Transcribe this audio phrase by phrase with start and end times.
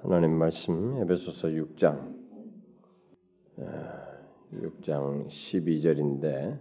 [0.00, 2.14] 하나님 말씀 에베소서 6장
[4.54, 6.56] 6장 12절인데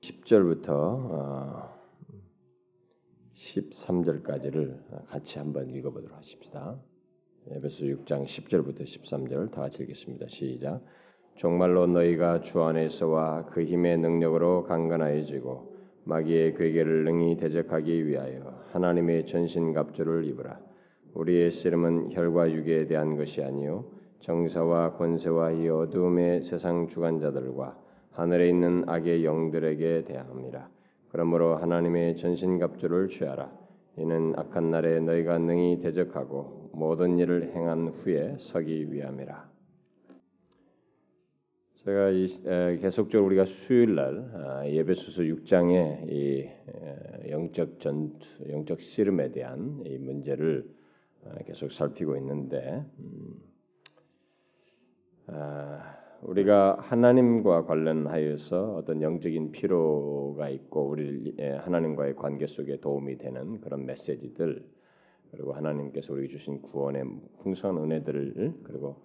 [0.00, 1.70] 10절부터
[3.36, 6.76] 13절까지를 같이 한번 읽어보도록 하십시다.
[7.50, 10.26] 에베소 6장 10절부터 13절 다 같이 읽겠습니다.
[10.26, 10.82] 시작.
[11.36, 19.72] 정말로 너희가 주 안에서와 그 힘의 능력으로 강건하여지고 마귀의 괴계를 능히 대적하기 위하여 하나님의 전신
[19.72, 20.65] 갑주를 입으라.
[21.16, 23.84] 우리의 씨름은 혈과 육에 대한 것이 아니요
[24.20, 27.76] 정사와 권세와 이 어두움의 세상 주관자들과
[28.12, 30.68] 하늘에 있는 악의 영들에게 대함이라.
[31.10, 33.52] 그러므로 하나님의 전신갑주를 취하라.
[33.98, 39.50] 이는 악한 날에 너희가 능히 대적하고 모든 일을 행한 후에 서기 위함이라.
[41.84, 48.80] 제가 이, 에, 계속적으로 우리가 수요일 날 아, 예배소서 6장의 이 에, 영적 전투, 영적
[48.80, 50.75] 씨름에 대한 이 문제를 아,
[51.44, 53.40] 계속 살피고 있는데 음,
[55.28, 63.86] 아, 우리가 하나님과 관련하여서 어떤 영적인 피로가 있고 우리 하나님과의 관계 속에 도움이 되는 그런
[63.86, 64.64] 메시지들
[65.30, 67.04] 그리고 하나님께서 우리 주신 구원의
[67.42, 68.96] 풍성한 은혜들을 그리고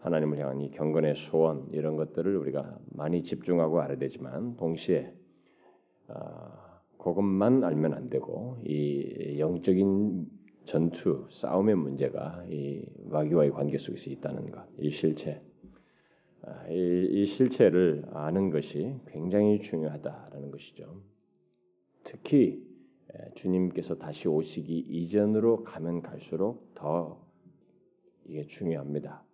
[0.00, 5.12] 하나님을 향한 이 경건의 소원 이런 것들을 우리가 많이 집중하고 알아야 되지만 동시에
[6.08, 10.37] 아, 그것만 알면 안 되고 이 영적인
[10.68, 15.40] 전투 싸움의 문제가 이 마귀와의 관계 속에서 있다는 것, 이 실체,
[16.42, 21.00] 아, 이, 이 실체를 아는 것이 굉장히 중요하다라는 것이죠.
[22.04, 22.62] 특히
[23.34, 27.18] 주님께서 다시 오시기 이전으로 가면 갈수록 더
[28.26, 29.24] 이게 중요합니다.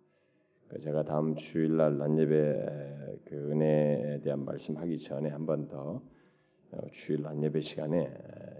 [0.81, 6.14] 제가 다음 주일날 난예배 그 은혜에 대한 말씀하기 전에 한 번더 어,
[6.91, 8.11] 주일 난예배 시간에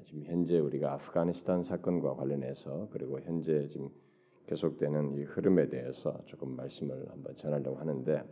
[0.03, 3.89] 지금 현재 우리가 아프가니스탄 사건과 관련해서 그리고 현재 지금
[4.47, 8.23] 계속되는 이 흐름에 대해서 조금 말씀을 한번 전하려고 하는데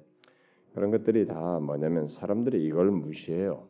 [0.74, 3.68] 그런 것들이 다 뭐냐면 사람들이 이걸 무시해요.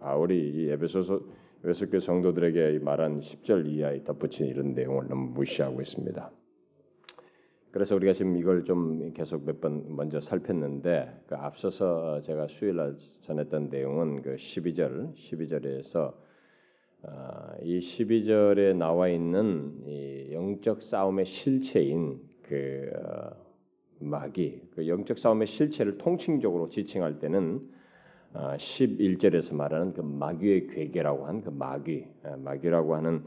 [0.00, 1.20] 바울이 이 에베소서
[1.64, 6.30] 에베소교 성도들에게 말한 10절 이하에 덧붙인 이런 내용을 너무 무시하고 있습니다.
[7.70, 12.96] 그래서 우리가 지금 이걸 좀 계속 몇 번 먼저 살폈는데 그 앞서서 제가 수요일 날
[13.20, 16.14] 전했던 내용은 그 12절 12절에서
[17.02, 17.10] 어,
[17.62, 23.30] 이 12절에 나와 있는 이 영적 싸움의 실체인 그 어,
[24.00, 27.60] 마귀 그 영적 싸움의 실체를 통칭적으로 지칭할 때는
[28.34, 33.24] 어, 11절에서 말하는 그 마귀의 괴계라고 한 그 마귀 어, 마귀라고 하는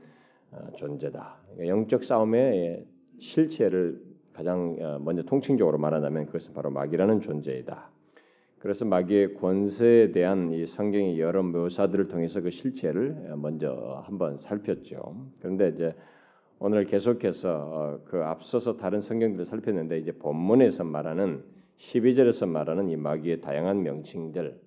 [0.52, 1.40] 어, 존재다.
[1.54, 2.86] 그러니까 영적 싸움의
[3.20, 4.02] 실체를
[4.34, 7.90] 가장 어, 먼저 통칭적으로 말하자면 그것은 바로 마귀라는 존재이다.
[8.60, 15.16] 그래서 마귀의 권세에 대한 이 성경의 여러 묘사들을 통해서 그 실체를 어, 먼저 한번 살폈죠.
[15.40, 15.96] 그런데 이제
[16.60, 21.44] 오늘 계속해서 어, 그 앞서서 다른 성경들을 살폈는데 이제 본문에서 말하는
[21.78, 24.60] 12절에서 말하는 이 마귀의 다양한 명칭들,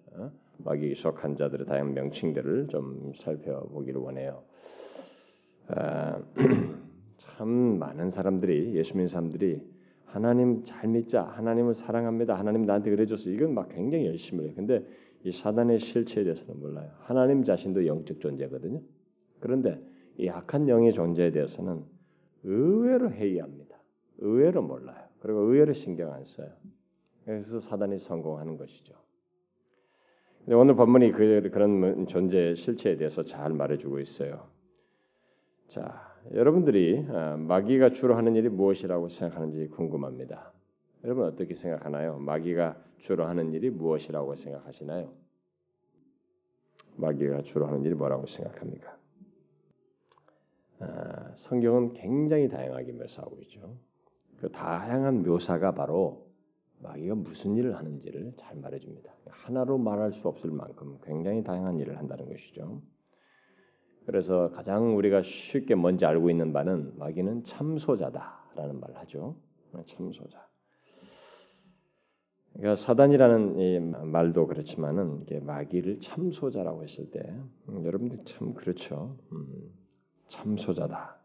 [0.58, 4.42] 마귀에 속한 자들의 다양한 명칭들을 좀 살펴보기를 원해요.
[7.36, 9.60] 참 많은 사람들이 예수 믿는 사람들이
[10.04, 14.86] 하나님 잘 믿자 하나님을 사랑합니다 하나님 나한테 그래줘서 이건 막 굉장히 열심히 해요 근데
[15.24, 16.90] 이 사단의 실체에 대해서는 몰라요.
[17.00, 18.80] 하나님 자신도 영적 존재거든요.
[19.40, 19.80] 그런데
[20.18, 21.82] 이 악한 영의 존재에 대해서는
[22.42, 23.74] 의외로 회의합니다.
[24.18, 25.02] 의외로 몰라요.
[25.20, 26.50] 그리고 의외로 신경 안 써요.
[27.24, 28.94] 그래서 사단이 성공하는 것이죠.
[30.48, 34.46] 오늘 본문이 그, 그런 존재 실체에 대해서 잘 말해주고 있어요.
[35.68, 40.52] 자 여러분들이 아, 마귀가 주로 하는 일이 무엇이라고 생각하는지 궁금합니다.
[41.04, 42.18] 여러분 어떻게 생각하나요?
[42.18, 45.12] 마귀가 주로 하는 일이 무엇이라고 생각하시나요?
[46.96, 48.96] 마귀가 주로 하는 일이 뭐라고 생각합니까?
[50.78, 53.76] 아, 성경은 굉장히 다양하게 묘사하고 있죠.
[54.38, 56.26] 그 다양한 묘사가 바로
[56.80, 59.12] 마귀가 무슨 일을 하는지를 잘 말해줍니다.
[59.28, 62.80] 하나로 말할 수 없을 만큼 굉장히 다양한 일을 한다는 것이죠.
[64.06, 69.36] 그래서 가장 우리가 쉽게 먼저 알고 있는 바는 마귀는 참소자다라는 말을 하죠.
[69.86, 70.46] 참소자.
[72.52, 77.20] 그러니까 사단이라는 이 말도 그렇지만은 이게 마귀를 참소자라고 했을 때
[77.68, 79.16] 음, 여러분들 참 그렇죠.
[79.32, 79.72] 음,
[80.28, 81.18] 참소자다.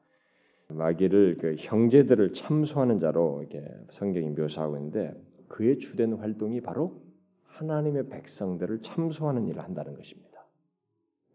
[0.70, 5.14] 마귀를 그 형제들을 참소하는 자로 이렇게 성경이 묘사하고 있는데
[5.48, 7.02] 그의 주된 활동이 바로
[7.44, 10.46] 하나님의 백성들을 참소하는 일을 한다는 것입니다.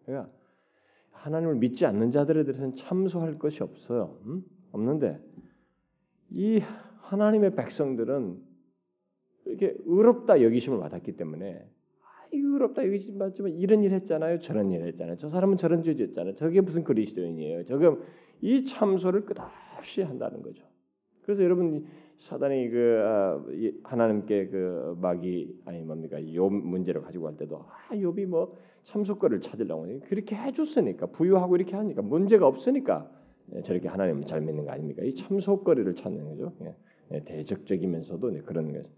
[0.04, 0.30] 그러니까
[1.24, 4.18] 하나님을 믿지 않는 자들에 대해서는 참소할 것이 없어요.
[4.26, 4.44] 음?
[4.72, 5.18] 없는데
[6.30, 6.60] 이
[6.98, 8.36] 하나님의 백성들은
[9.46, 11.66] 이렇게 의롭다 여기심을 받았기 때문에
[12.02, 14.38] 아, 의롭다 여기심 받지만 이런 일 했잖아요.
[14.40, 15.16] 저런 일 했잖아요.
[15.16, 16.34] 저 사람은 저런 죄 짓잖아요.
[16.34, 17.64] 저게 무슨 그리스도인이에요.
[17.64, 17.90] 저게
[18.42, 20.62] 이 참소를 끝없이 한다는 거죠.
[21.22, 21.86] 그래서 여러분
[22.18, 23.42] 사단이 그 아,
[23.84, 29.86] 하나님께 그 마귀 아니 뭡니까 욥 문제를 가지고 할 때도 아 욥이 뭐 참속거를 찾으려고
[30.06, 33.10] 그렇게 해줬으니까 부유하고 이렇게 하니까 문제가 없으니까
[33.54, 35.02] 예, 저렇게 하나님을 잘 믿는 거 아닙니까?
[35.02, 36.52] 이 참속거리를 찾는 거죠.
[36.62, 36.76] 예,
[37.12, 38.88] 예, 대적적이면서도 그런 것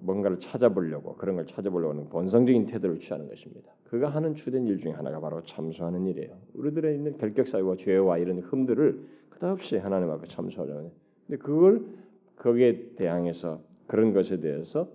[0.00, 3.72] 뭔가를 찾아보려고 그런 걸 찾아보려고 하는 본성적인 태도를 취하는 것입니다.
[3.84, 6.36] 그가 하는 주된 일 중에 하나가 바로 참수하는 일이에요.
[6.54, 10.90] 우리들의 있는 결격 사유와 죄와 이런 흠들을 끝없이 하나님 앞에 해요.
[11.26, 11.84] 근데 그걸
[12.36, 14.88] 거기에 대항해서 그런 것에 대해서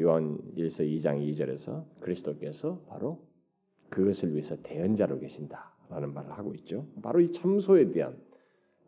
[0.00, 3.26] 요한 1서 2장 2절에서 그리스도께서 바로
[3.88, 6.86] 그것을 위해서 대언자로 계신다라는 말을 하고 있죠.
[7.02, 8.16] 바로 이 참소에 대한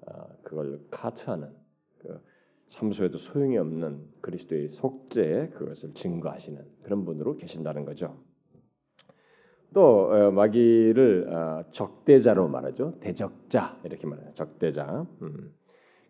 [0.06, 1.50] 어, 그걸 카트하는
[1.98, 2.20] 그
[2.68, 8.16] 참소에도 소용이 없는 그리스도의 속죄에 그것을 증거하시는 그런 분으로 계신다는 거죠.
[9.72, 12.98] 또 어, 마귀를 어, 적대자로 말하죠.
[13.00, 14.32] 대적자 이렇게 말해요.
[14.34, 15.06] 적대자.
[15.22, 15.52] 음.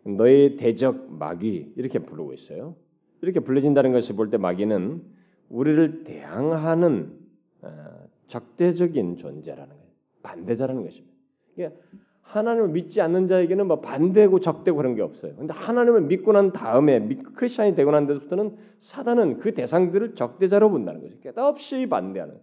[0.05, 2.75] 너의 대적 마귀 이렇게 부르고 있어요.
[3.21, 5.01] 이렇게 불려진다는 것을 볼때 마귀는
[5.49, 7.13] 우리를 대항하는
[7.61, 7.69] 어,
[8.27, 9.85] 적대적인 존재라는 거예요.
[10.23, 11.15] 반대자라는 것입니다.
[11.55, 11.79] 그러니까
[12.21, 15.35] 하나님을 믿지 않는 자에게는 뭐 반대고 적대고 그런 게 없어요.
[15.35, 21.19] 근데 하나님을 믿고 난 다음에 크리스천이 되고 난 데부터는 사단은 그 대상들을 적대자로 본다는 거죠.
[21.21, 22.35] 끝없이 반대하는.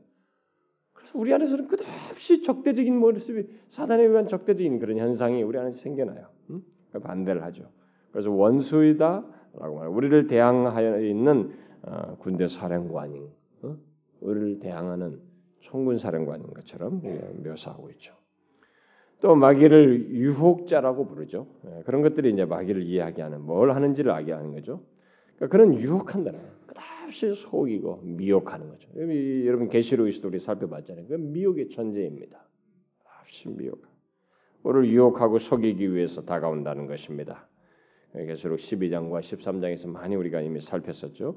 [0.92, 6.28] 그래서 우리 안에서는 끝없이 적대적인 모습이 사단에 의한 적대적인 그런 현상이 우리 안에 생겨나요.
[6.50, 6.62] 응?
[7.02, 7.69] 반대를 하죠.
[8.12, 9.24] 그래서 원수이다
[9.58, 9.88] 라고 말.
[9.88, 11.52] 우리를 대항하여 있는
[11.82, 13.28] 어, 군대 사령관인,
[13.62, 13.76] 어?
[14.20, 15.20] 우리를 대항하는
[15.60, 17.02] 총군 사령관인 것처럼
[17.44, 18.14] 묘사하고 있죠.
[19.20, 21.46] 또 마귀를 유혹자라고 부르죠.
[21.66, 24.82] 예, 그런 것들이 이제 마귀를 이해하게 하는 뭘 하는지를 알게 하는 거죠.
[25.37, 26.52] 그러니까 그런 유혹한다는 거예요.
[26.66, 28.88] 끝없이 속이고 미혹하는 거죠.
[29.46, 31.06] 여러분 계시록에서도 우리 살펴봤잖아요.
[31.06, 32.44] 그 미혹의 천재입니다.
[33.22, 33.87] 없이 미혹.
[34.64, 37.46] 우리를 유혹하고 속이기 위해서 다가온다는 것입니다.
[38.14, 41.34] 계시록 12장과 13장에서 많이 우리가 이미 살폈었죠.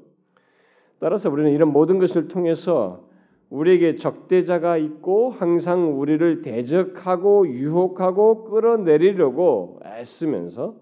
[0.98, 3.04] 따라서 우리는 이런 모든 것을 통해서
[3.50, 10.74] 우리에게 적대자가 있고 항상 우리를 대적하고 유혹하고 끌어내리려고 애쓰면서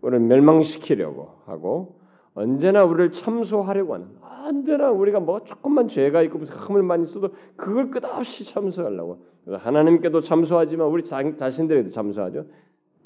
[0.00, 1.98] 우리를 멸망시키려고 하고
[2.34, 7.90] 언제나 우리를 참소하려고 하는 언제나 우리가 뭐 조금만 죄가 있고 무슨 흠을 많이 써도 그걸
[7.90, 12.46] 끝없이 참소하려고 하나님께도 참소하지만 우리 자, 자신들에도 참소하죠.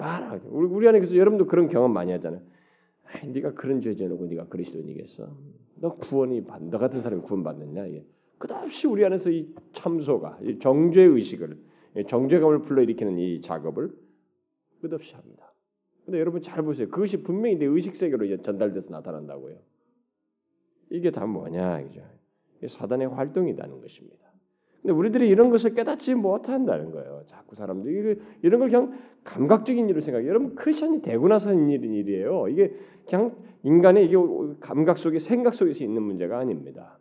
[0.03, 2.41] 말하 우리 우리 안에 그래서 여러분도 그런 경험 많이 하잖아요.
[3.05, 5.29] 아이, 네가 그런 죄 지어놓고 네가 그리스도인이겠어?
[5.75, 7.87] 너 구원이 받, 너 같은 사람이 구원 받느냐?
[7.89, 8.05] 예.
[8.37, 11.57] 끝없이 우리 안에서 이 참소가 이 정죄 의식을
[12.07, 13.93] 정죄감을 불러일으키는 이 작업을
[14.81, 15.53] 끝없이 합니다.
[16.03, 16.89] 근데 여러분 잘 보세요.
[16.89, 19.55] 그것이 분명히 내 의식 세계로 전달돼서 나타난다고요.
[20.89, 22.01] 이게 다 뭐냐 이죠.
[22.67, 24.32] 사단의 활동이라는 것입니다.
[24.83, 27.23] 근데 우리들이 이런 것을 깨닫지 못한다는 거예요.
[27.27, 30.29] 자꾸 사람들이 이런 걸 그냥 감각적인 일로 생각해요.
[30.29, 32.49] 여러분 크리스천이 되고 나서 있는 일이에요.
[32.49, 32.73] 이게
[33.07, 33.33] 그냥
[33.63, 34.17] 인간의 이게
[34.59, 36.99] 감각 속에 생각 속에서 있는 문제가 아닙니다.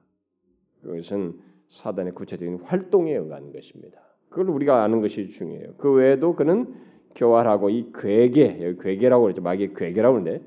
[0.82, 4.00] 그것은 사단의 구체적인 활동에 의한 것입니다.
[4.28, 5.74] 그걸 우리가 아는 것이 중요해요.
[5.78, 6.72] 그 외에도 그는
[7.16, 9.42] 교활하고 이 괴계, 여기 괴계라고 그러죠.
[9.42, 10.40] 마귀의 괴계라고 하는데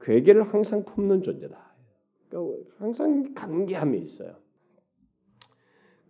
[0.00, 1.72] 괴계를 항상 품는 존재다.
[2.28, 4.34] 그러니까 항상 관계함이 있어요.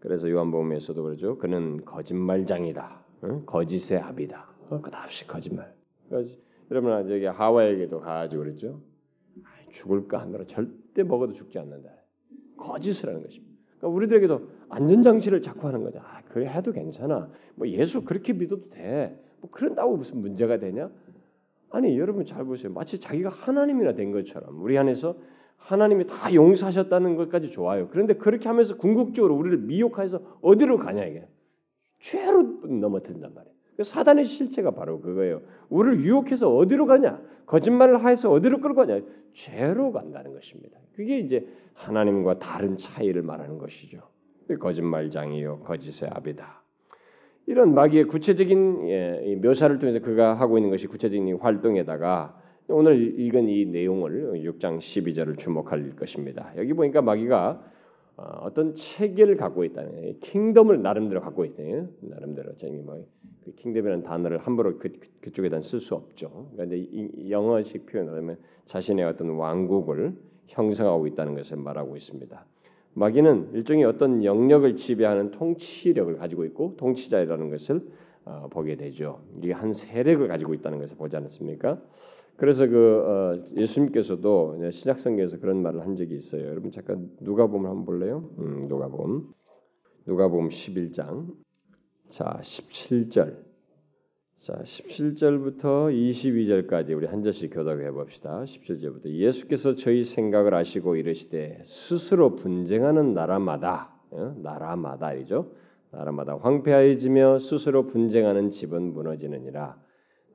[0.00, 1.38] 그래서 요한복음에서도 그러죠.
[1.38, 3.04] 그는 거짓말장이다.
[3.24, 3.42] 응?
[3.46, 4.48] 거짓의 압이다.
[4.70, 5.74] 어, 끝없이 거짓말.
[6.70, 8.80] 여러분 저기 하와에게도 가가지고 그랬죠.
[9.70, 11.90] 죽을까 하느라 절대 먹어도 죽지 않는다.
[12.56, 13.54] 거짓을 하는 것입니다.
[13.78, 16.00] 그러니까 우리들에게도 안전장치를 자꾸 하는 거죠.
[16.00, 17.30] 아, 그래 해도 괜찮아.
[17.54, 19.22] 뭐 예수 그렇게 믿어도 돼.
[19.40, 20.90] 뭐 그런다고 무슨 문제가 되냐?
[21.70, 22.72] 아니 여러분 잘 보세요.
[22.72, 25.16] 마치 자기가 하나님이나 된 것처럼 우리 안에서
[25.60, 27.88] 하나님이 다 용서하셨다는 것까지 좋아요.
[27.90, 31.26] 그런데 그렇게 하면서 궁극적으로 우리를 미혹해서 어디로 가냐 이게
[32.00, 33.54] 죄로 넘어뜨린단 말이에요.
[33.82, 35.42] 사단의 실체가 바로 그거예요.
[35.68, 37.20] 우리를 유혹해서 어디로 가냐?
[37.46, 39.00] 거짓말을 해서 어디로 끌고 가냐?
[39.32, 40.78] 죄로 간다는 것입니다.
[40.94, 44.00] 그게 이제 하나님과 다른 차이를 말하는 것이죠.
[44.58, 46.62] 거짓말장이요, 거짓의 압이다.
[47.46, 52.39] 이런 마귀의 구체적인 예, 묘사를 통해서 그가 하고 있는 것이 구체적인 활동에다가
[52.70, 56.52] 오늘 읽은 이 내용을 6장 12절을 주목할 것입니다.
[56.56, 57.62] 여기 보니까 마귀가
[58.16, 61.88] 어, 어떤 체계를 갖고 있다는 킹덤을 나름대로 갖고 있어요.
[62.00, 66.48] 나름대로 저기 뭐그 킹덤이라는 단어를 함부로 그, 그 쪽에다 쓸 수 없죠.
[66.54, 70.14] 그런데 그러니까 영어식 표현을 하면 자신의 어떤 왕국을
[70.48, 72.44] 형성하고 있다는 것을 말하고 있습니다.
[72.94, 77.80] 마귀는 일종의 어떤 영역을 지배하는 통치력을 가지고 있고 통치자라는 것을
[78.24, 79.22] 어, 보게 되죠.
[79.42, 81.80] 이게 한 세력을 가지고 있다는 것을 보지 않습니까?
[82.40, 86.46] 그래서 그 어, 예수님께서도 신약성경에서 그런 말을 한 적이 있어요.
[86.46, 88.30] 여러분 잠깐 누가복음 한번 볼래요?
[88.38, 89.28] 음, 누가복음
[90.06, 91.34] 누가복음 11장
[92.08, 93.50] 자 17절
[94.38, 98.42] 자, 17절부터 22절까지 우리 한 절씩 교독해 봅시다.
[98.44, 104.34] 17절부터 예수께서 저희 생각을 아시고 이르시되 스스로 분쟁하는 나라마다 어?
[104.38, 105.52] 나라마다이죠.
[105.90, 109.89] 나라마다 황폐하여지며 스스로 분쟁하는 집은 무너지느니라.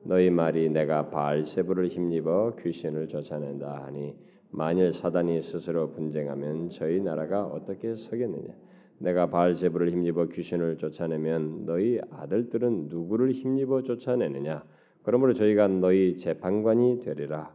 [0.08, 4.14] 너희 말이 내가 바알세부를 힘입어 귀신을 쫓아낸다 하니
[4.50, 8.54] 만일 사단이 스스로 분쟁하면 저희 나라가 어떻게 서겠느냐?
[8.98, 14.64] 내가 바알세부를 힘입어 귀신을 쫓아내면 너희 아들들은 누구를 힘입어 쫓아내느냐?
[15.02, 17.52] 그러므로 저희가 너희 재판관이 되리라.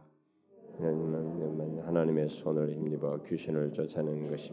[1.84, 4.52] 하나님의 손을 힘입어 귀신을 쫓아내는 것이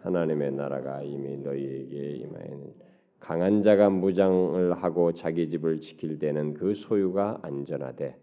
[0.00, 2.87] 하나님의 나라가 이미 너희에게 임하였느니
[3.20, 8.16] 강한 자가 무장을 하고 자기 집을 지킬 때는 그 소유가 안전하되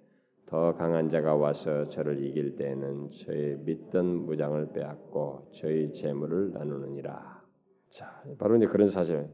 [0.45, 7.43] 더 강한 자가 와서 저를 이길 때는 저의 믿던 무장을 빼앗고 저희 재물을 나누느니라.
[7.89, 9.27] 자, 바로 이제 그런 사실.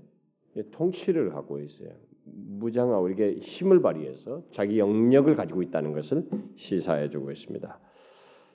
[0.71, 1.89] 통치를 하고 있어요.
[2.25, 7.79] 무장하고 이게 힘을 발휘해서 자기 영역을 가지고 있다는 것을 시사해 주고 있습니다.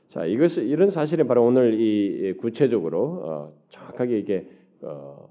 [0.09, 4.49] 자, 이것을 이런 사실이 바로 오늘 이 구체적으로 어, 정확하게 이게
[4.83, 5.29] 어,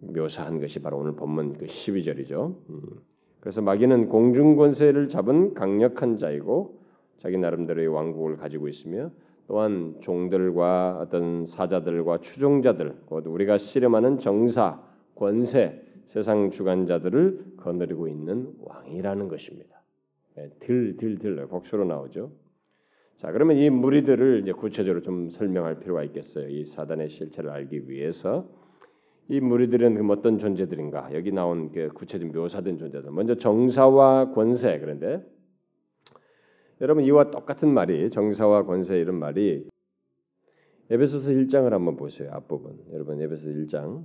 [0.00, 2.54] 묘사한 것이 바로 오늘 본문 그 12절이죠.
[2.68, 2.82] 음.
[3.40, 6.80] 그래서 마귀는 공중 권세를 잡은 강력한 자이고
[7.18, 9.10] 자기 나름대로의 왕국을 가지고 있으며
[9.46, 14.80] 또한 종들과 어떤 사자들과 추종자들, 곧 우리가 씨름하는 정사,
[15.16, 19.82] 권세, 세상 주관자들을 거느리고 있는 왕이라는 것입니다.
[20.38, 22.30] 예, 들, 들, 들 복수로 나오죠.
[23.16, 26.48] 자, 그러면 이 무리들을 이제 구체적으로 좀 설명할 필요가 있겠어요.
[26.48, 28.48] 이 사단의 실체를 알기 위해서
[29.30, 31.14] 이 무리들은 그 어떤 존재들인가?
[31.14, 33.12] 여기 나온 그 구체적 묘사된 존재들.
[33.12, 35.24] 먼저 정사와 권세 그런데
[36.80, 39.68] 여러분 이와 똑같은 말이 정사와 권세 이런 말이
[40.90, 42.28] 에베소서 1장을 한번 보세요.
[42.32, 42.80] 앞부분.
[42.92, 44.04] 여러분 에베소서 1장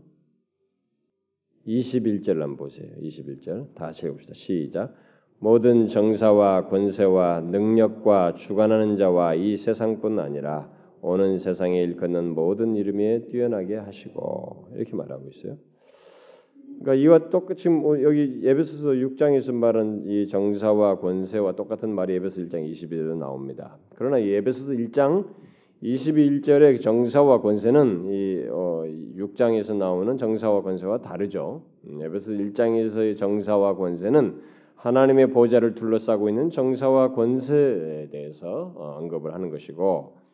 [1.66, 2.88] 21절 한번 보세요.
[3.02, 4.36] 21절 다 읽읍시다.
[4.36, 4.94] 시작.
[5.40, 10.72] 모든 정사와 권세와 능력과 주관하는 자와 이 세상뿐 아니라
[11.06, 15.58] 오는 세상에 일컫는 모든 이름에 뛰어나게 하시고 이렇게 말하고 있어요.
[16.80, 22.70] 그러니까 이와 똑같이 뭐 여기 에베소서 6장에서 말한 이 정사와 권세와 똑같은 말이 에베소 1장
[22.72, 23.78] 21절에 나옵니다.
[23.96, 25.28] 그러나 이 에베소서 1장
[25.84, 28.84] 21절의 정사와 권세는 이 어,
[29.16, 31.62] 6장에서 나오는 정사와 권세와 다르죠.
[31.88, 34.42] 음, 에베소 1장에서의 정사와 권세는
[34.76, 40.25] 하나님의 보좌를 둘러싸고 있는 정사와 권세에 대해서 어, 언급을 하는 것이고 아,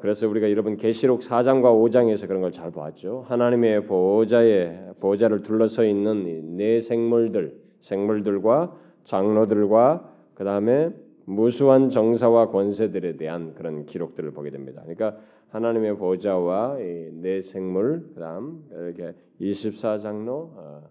[0.00, 3.24] 그래서 우리가 여러분 계시록 4장과 5장에서 그런 걸잘 보았죠.
[3.28, 8.74] 하나님의 보좌에 보좌를 둘러서 있는 네 생물들, 생물들과
[9.04, 10.90] 장로들과 그 다음에
[11.26, 14.80] 무수한 정사와 권세들에 대한 그런 기록들을 보게 됩니다.
[14.82, 15.18] 그러니까
[15.50, 20.82] 하나님의 보좌와 네 생물, 그다음 이렇게 24장로 어,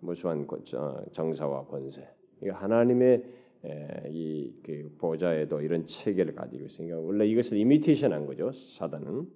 [0.00, 0.46] 무수한
[1.12, 2.08] 정사와 권세.
[2.48, 3.24] 하나님의
[4.10, 9.26] 이 그 보좌에도 이런 체계를 가지고 있으니까 원래 이것을 이미테이션한 거죠 사단은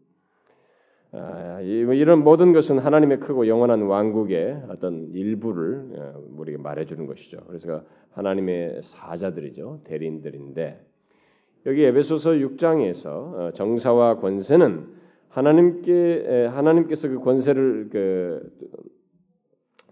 [1.13, 7.39] 아, 뭐 이런 모든 것은 하나님의 크고 영원한 왕국의 어떤 일부를 어, 우리에게 말해주는 것이죠.
[7.49, 7.83] 그래서
[8.13, 10.87] 하나님의 사자들이죠 대리인들인데
[11.67, 18.53] 여기 에베소서 6장에서 어, 정사와 권세는 하나님께 하나님께서 그 권세를 그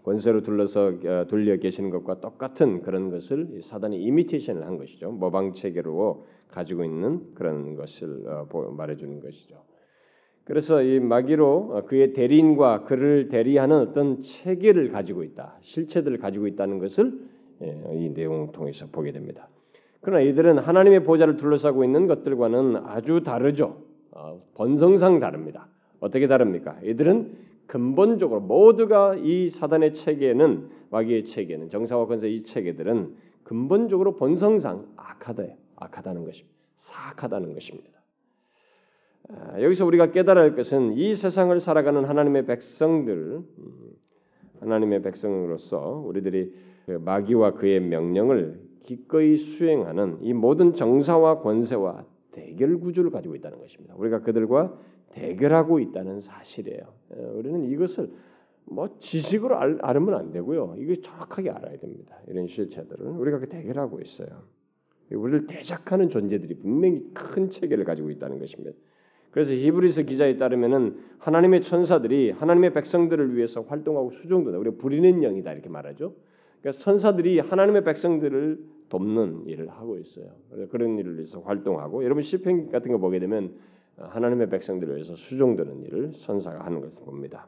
[0.03, 5.11] 권세로 둘러서 어, 둘려 계시는 것과 똑같은 그런 것을 사단이 이미테이션을 한 것이죠.
[5.11, 9.63] 모방 체계로 가지고 있는 그런 것을 어, 말해주는 것이죠.
[10.43, 16.79] 그래서 이 마귀로 어, 그의 대리인과 그를 대리하는 어떤 체계를 가지고 있다, 실체들을 가지고 있다는
[16.79, 17.19] 것을
[17.61, 19.49] 예, 이 내용을 통해서 보게 됩니다.
[20.01, 23.83] 그러나 이들은 하나님의 보좌를 둘러싸고 있는 것들과는 아주 다르죠.
[24.55, 25.67] 본성상 다릅니다.
[25.99, 26.77] 어떻게 다릅니까?
[26.83, 35.53] 이들은 근본적으로 모두가 이 사단의 체계는 마귀의 체계는 정사와 권세 이 체계들은 근본적으로 본성상 악하다요.
[35.75, 36.57] 악하다는 것입니다.
[36.77, 37.91] 사악하다는 것입니다.
[39.29, 43.45] 아, 여기서 우리가 깨달아야 할 것은 이 세상을 살아가는 하나님의 백성들, 음,
[44.61, 46.51] 하나님의 백성으로서 우리들이
[46.87, 53.93] 그 마귀와 그의 명령을 기꺼이 수행하는 이 모든 정사와 권세와 대결 구조를 가지고 있다는 것입니다.
[53.95, 54.75] 우리가 그들과
[55.11, 56.81] 대결하고 있다는 사실이에요.
[57.17, 58.09] 예, 우리는 이것을
[58.65, 60.75] 뭐 지식으로 알, 알면 안 되고요.
[60.77, 62.17] 이거 정확하게 알아야 됩니다.
[62.27, 64.27] 이런 실체들은 우리가 그 대결하고 있어요.
[65.11, 68.71] 우리를 대적하는 존재들이 분명히 큰 체계를 가지고 있다는 것입니다.
[69.31, 74.57] 그래서 히브리서 기자에 따르면은 하나님의 천사들이 하나님의 백성들을 위해서 활동하고 수종도다.
[74.57, 76.13] 우리가 부리는 영이다 이렇게 말하죠.
[76.61, 80.31] 그러니까 천사들이 하나님의 백성들을 돕는 일을 하고 있어요.
[80.69, 83.53] 그런 일을 위해서 활동하고 여러분 시편 같은 거 보게 되면
[83.99, 87.47] 하나님의 백성들을 위해서 수종되는 일을 선사가 하는 것을 봅니다.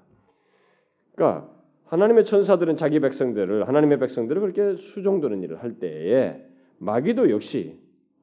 [1.15, 1.49] 그러니까
[1.85, 6.45] 하나님의 천사들은 자기 백성들을 하나님의 백성들을 그렇게 수종드는 일을 할 때에
[6.77, 7.79] 마귀도 역시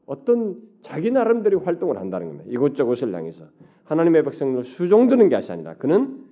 [0.06, 2.50] 어떤 자기 나름대로 활동을 한다는 겁니다.
[2.50, 3.44] 이곳저곳을 향해서
[3.84, 6.24] 하나님의 백성들을 수종드는 것이 아니라 그는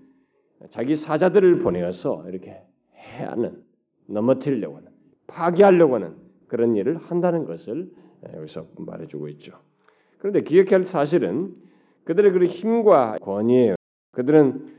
[0.71, 2.62] 자기 사자들을 보내어서 이렇게
[2.95, 3.62] 해하는
[4.07, 4.88] 넘어뜨리려고 하는
[5.26, 6.15] 파괴하려고 하는
[6.49, 7.91] 그런 일을 한다는 것을
[8.35, 9.59] 여기서 말해주고 있죠.
[10.19, 11.55] 그런데 기억할 사실은
[12.06, 13.75] 그들의 그 힘과 권위예요.
[14.12, 14.75] 그들은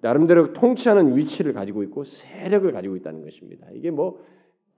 [0.00, 3.66] 나름대로 통치하는 위치를 가지고 있고 세력을 가지고 있다는 것입니다.
[3.72, 4.20] 이게 뭐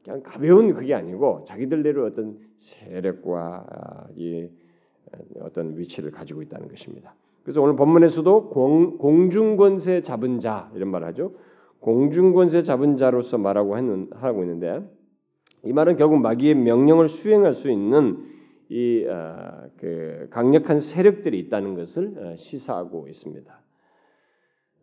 [0.04, 4.48] 그냥 가벼운 그게 아니고 자기들대로 어떤 세력과 아, 이
[5.40, 7.14] 어떤 위치를 가지고 있다는 것입니다.
[7.42, 11.34] 그래서 오늘 본문에서도 공, 공중권세 잡은 자 이런 말을 하죠.
[11.80, 14.86] 공중권세 잡은 자로서 말하고 했는, 하고 있는데
[15.64, 18.30] 이 말은 결국 마귀의 명령을 수행할 수 있는
[18.70, 23.60] 이 어, 그 강력한 세력들이 있다는 것을 어, 시사하고 있습니다.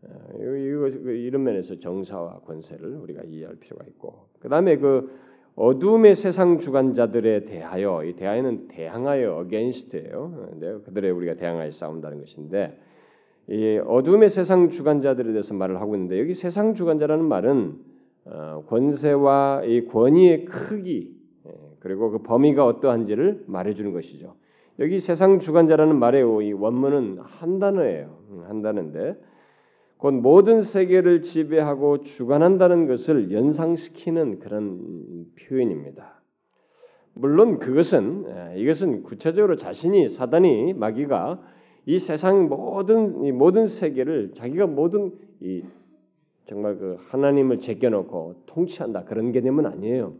[0.03, 5.09] 어, 이거 이런 면에서 정사와 권세를 우리가 이해할 필요가 있고 그 다음에 그
[5.55, 10.81] 어둠의 세상 주관자들에 대하여 이 대하여는 대항하여 against예요.
[10.85, 12.77] 그들의 우리가 대항하여 싸운다는 것인데
[13.47, 17.79] 이 어둠의 세상 주관자들에 대해서 말을 하고 있는데 여기 세상 주관자라는 말은
[18.25, 21.16] 어, 권세와 이 권위의 크기 예,
[21.79, 24.35] 그리고 그 범위가 어떠한지를 말해주는 것이죠.
[24.79, 28.17] 여기 세상 주관자라는 말의 이 원문은 한 단어예요.
[28.29, 29.15] 음, 한 단어인데
[29.97, 36.21] 곧 모든 세계를 지배하고 주관한다는 것을 연상시키는 그런 표현입니다.
[37.13, 41.41] 물론 그것은 예, 이것은 구체적으로 자신이 사단이 마귀가
[41.87, 45.63] 이 세상 모든 이 모든 세계를 자기가 모든 이
[46.45, 50.13] 정말 그 하나님을 제껴놓고 통치한다 그런 개념은 아니에요.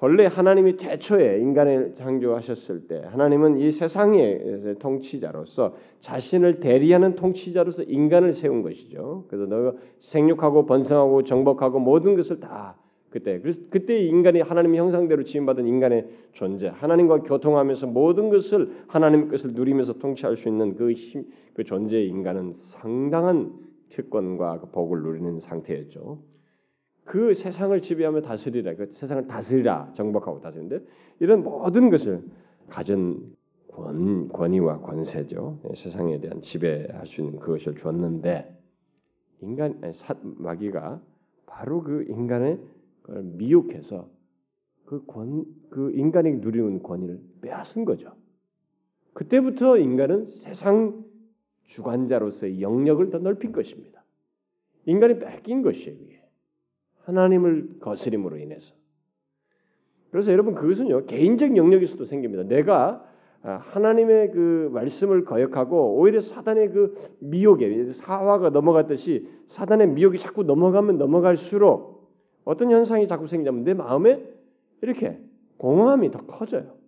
[0.00, 8.62] 본래 하나님이 태초에 인간을 창조하셨을 때 하나님은 이 세상의 통치자로서 자신을 대리하는 통치자로서 인간을 세운
[8.62, 9.26] 것이죠.
[9.28, 12.76] 그래서 너가 생육하고 번성하고 정복하고 모든 것을 다
[13.10, 19.52] 그때 그래서 그때 인간이 하나님 형상대로 지음받은 인간의 존재, 하나님과 교통하면서 모든 것을 하나님 것을
[19.52, 23.52] 누리면서 통치할 수 있는 그 힘, 그 존재의 인간은 상당한
[23.90, 26.30] 특권과 그 복을 누리는 상태였죠.
[27.10, 30.86] 그 세상을 지배하며 다스리라, 그 세상을 다스리라, 정복하고 다스리는데
[31.18, 32.22] 이런 모든 것을
[32.68, 33.34] 가진
[33.66, 35.58] 권, 권위와 권세죠.
[35.68, 38.56] 예, 세상에 대한 지배할 수 있는 그것을 줬는데
[39.40, 41.02] 인간 사, 마귀가
[41.46, 42.60] 바로 그 인간의
[43.08, 44.08] 미혹해서
[44.84, 48.12] 그 권, 그 인간이 누리는 권위를 빼앗은 거죠.
[49.14, 51.04] 그때부터 인간은 세상
[51.64, 54.04] 주관자로서의 영역을 더 넓힌 것입니다.
[54.86, 56.19] 인간이 뺏긴 것이에요.
[57.10, 58.74] 하나님을 거스림으로 인해서.
[60.10, 62.44] 그래서 여러분 그것은요 개인적 영역에서도 생깁니다.
[62.44, 63.04] 내가
[63.42, 70.98] 아, 하나님의 그 말씀을 거역하고 오히려 사단의 그 미혹에 사화가 넘어갔듯이 사단의 미혹이 자꾸 넘어가면
[70.98, 72.10] 넘어갈수록
[72.44, 74.22] 어떤 현상이 자꾸 생기냐면 내 마음에
[74.82, 75.18] 이렇게
[75.56, 76.79] 공허함이 더 커져요.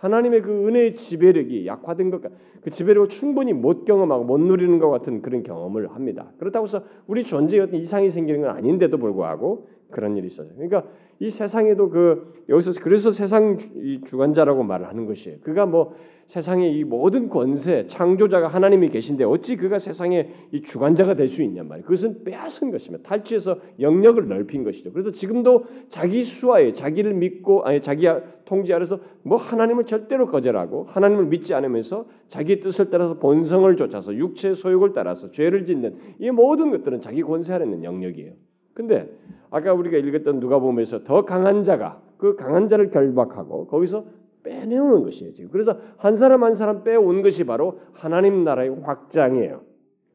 [0.00, 2.22] 하나님의 그 은혜의 지배력이 약화된 것,
[2.62, 6.32] 그 지배력을 충분히 못 경험하고 못 누리는 것 같은 그런 경험을 합니다.
[6.38, 10.48] 그렇다고 해서 우리 존재에 어떤 이상이 생기는 건 아닌데도 불구하고 그런 일이 있어요.
[10.54, 10.84] 그러니까
[11.18, 13.58] 이 세상에도 그 여기서 그래서 세상
[14.06, 15.38] 주관자라고 말을 하는 것이에요.
[15.42, 15.94] 그가 뭐
[16.28, 21.66] 세상의 이 모든 권세 창조자가 하나님이 계신데 어찌 그가 세상의 이 주관자가 될 수 있냔
[21.68, 21.84] 말이에요.
[21.84, 24.92] 그것은 빼앗은 것이며 탈취해서 영역을 넓힌 것이죠.
[24.92, 28.06] 그래서 지금도 자기 수하에 자기를 믿고 아니 자기
[28.44, 34.54] 통제 아래서 뭐 하나님을 절대로 거절하고 하나님을 믿지 않으면서 자기 뜻을 따라서 본성을 쫓아서 육체의
[34.54, 38.32] 소욕을 따라서 죄를 짓는 이 모든 것들은 자기 권세 아래 있는 영역이에요.
[38.74, 39.10] 근데
[39.50, 44.04] 아까 우리가 읽었던 누가복음에서 더 강한 자가 그 강한 자를 결박하고 거기서
[44.42, 45.34] 빼내오는 것이에요.
[45.34, 49.62] 지금 그래서 한 사람 한 사람 빼온 것이 바로 하나님 나라의 확장이에요.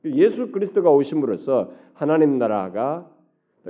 [0.06, 3.10] 예수 그리스도가 오심으로써 하나님 나라가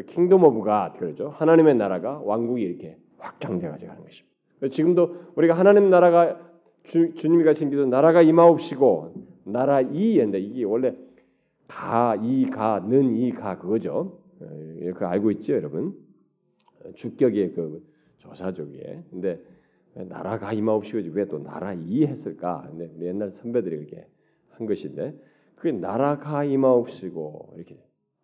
[0.08, 1.30] Kingdom of God 그러죠.
[1.30, 4.36] 하나님의 나라가 왕국이 이렇게 확장돼 가지고 가는 것입니다.
[4.70, 6.40] 지금도 우리가 하나님 나라가
[6.84, 9.14] 주, 주님이 가신 기도 나라가 임하옵시고
[9.46, 10.94] 나라 이인데 이게 원래
[11.68, 14.20] 가, 이, 가, 는, 이, 가 그거죠.
[14.82, 15.96] 예, 그 알고 있죠, 여러분?
[16.96, 17.86] 주격의 그
[18.18, 19.04] 조사죠, 이게.
[19.10, 19.42] 근데
[19.94, 22.68] 나라가 임하옵시고 왜또 나라 이 했을까?
[22.70, 24.06] 근데 옛날 선배들이 이렇게
[24.50, 25.18] 한 것인데
[25.56, 27.78] 그게 나라가 임하옵시고 이렇게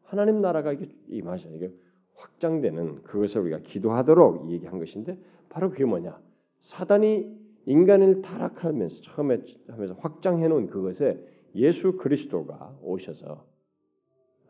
[0.03, 1.71] 하나님 나라가 이게 임하셔 이게
[2.15, 5.17] 확장되는 그것을 우리가 기도하도록 얘기한 것인데
[5.49, 6.19] 바로 그게 뭐냐?
[6.59, 11.23] 사단이 인간을 타락하면서 처음에 하면서 확장해 놓은 그것에
[11.55, 13.45] 예수 그리스도가 오셔서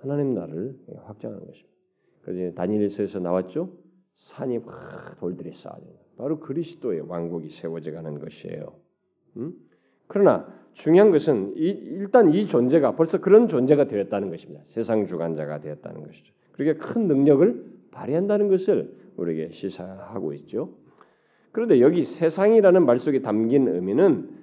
[0.01, 1.69] 하나님 나라를 확장하는 것입니다.
[2.23, 3.71] 그래서 다니엘서에서 나왔죠.
[4.17, 5.85] 산이 막 돌들이 쌓아져.
[6.17, 8.73] 바로 그리스도의 왕국이 세워져 가는 것이에요.
[9.37, 9.53] 음?
[10.07, 14.61] 그러나 중요한 것은 이, 일단 이 존재가 벌써 그런 존재가 되었다는 것입니다.
[14.67, 16.33] 세상 주관자가 되었다는 것이죠.
[16.51, 20.75] 그렇게 큰 능력을 발휘한다는 것을 우리에게 시사하고 있죠.
[21.51, 24.40] 그런데 여기 세상이라는 말 속에 담긴 의미는 아,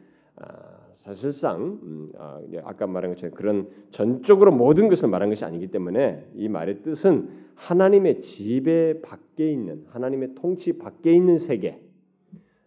[0.98, 6.48] 사실상 음, 아, 아까 말한 것처럼 그런 전적으로 모든 것을 말한 것이 아니기 때문에 이
[6.48, 11.80] 말의 뜻은 하나님의 지배 밖에 있는 하나님의 통치 밖에 있는 세계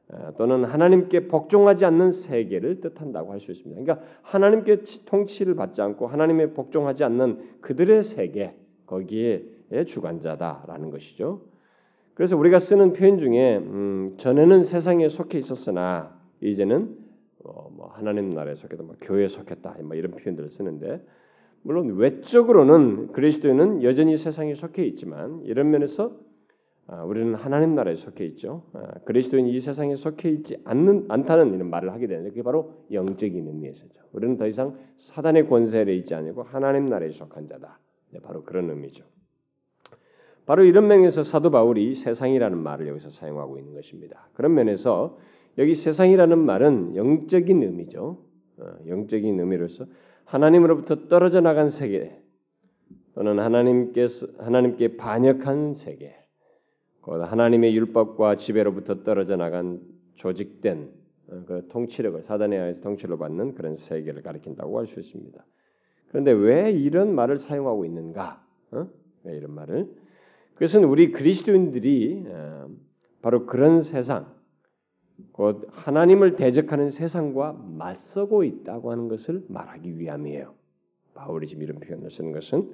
[0.10, 3.82] 아, 또는 하나님께 복종하지 않는 세계를 뜻한다고 할 수 있습니다.
[3.82, 9.44] 그러니까 하나님께 통치를 받지 않고 하나님의 복종하지 않는 그들의 세계 거기에
[9.86, 11.42] 주관자다라는 것이죠.
[12.14, 17.01] 그래서 우리가 쓰는 표현 중에 음, 전에는 세상에 속해 있었으나 이제는 어,
[17.82, 21.04] 뭐 하나님 나라에 속했다, 뭐 교회에 속했다, 뭐 이런 표현들을 쓰는데
[21.64, 26.16] 물론 외적으로는 그리스도인은 여전히 세상에 속해 있지만 이런 면에서
[26.86, 28.64] 아, 우리는 하나님 나라에 속해 있죠.
[28.74, 33.48] 아, 그리스도인이 이 세상에 속해 있지 않는 않다는 이런 말을 하게 되는데 그게 바로 영적인
[33.48, 34.00] 의미에서죠.
[34.12, 37.80] 우리는 더 이상 사단의 권세에 있지 않고 하나님 나라에 속한 자다.
[38.12, 39.06] 네, 바로 그런 의미죠.
[40.46, 44.28] 바로 이런 면에서 사도 바울이 세상이라는 말을 여기서 사용하고 있는 것입니다.
[44.34, 45.18] 그런 면에서
[45.58, 48.18] 여기 세상이라는 말은 영적인 의미죠.
[48.58, 49.86] 어, 영적인 의미로서
[50.26, 52.18] 하나님으로부터 떨어져 나간 세계
[53.14, 56.16] 또는 하나님께서 하나님께 반역한 세계,
[57.02, 59.82] 하나님의 율법과 지배로부터 떨어져 나간
[60.16, 60.90] 조직된
[61.30, 65.46] 어, 그 통치력을 사단에 의해서 통치를 받는 그런 세계를 가리킨다고 할 수 있습니다.
[66.10, 68.46] 그런데 왜 이런 말을 사용하고 있는가?
[68.72, 68.88] 어?
[69.24, 69.90] 왜 이런 말을?
[70.56, 72.68] 그것은 우리 그리스도인들이 어,
[73.22, 74.34] 바로 그런 세상,
[75.32, 80.54] 곧 하나님을 대적하는 세상과 맞서고 있다고 하는 것을 말하기 위함이에요.
[81.14, 82.70] 바울이 지금 이런 표현을 쓰는 것은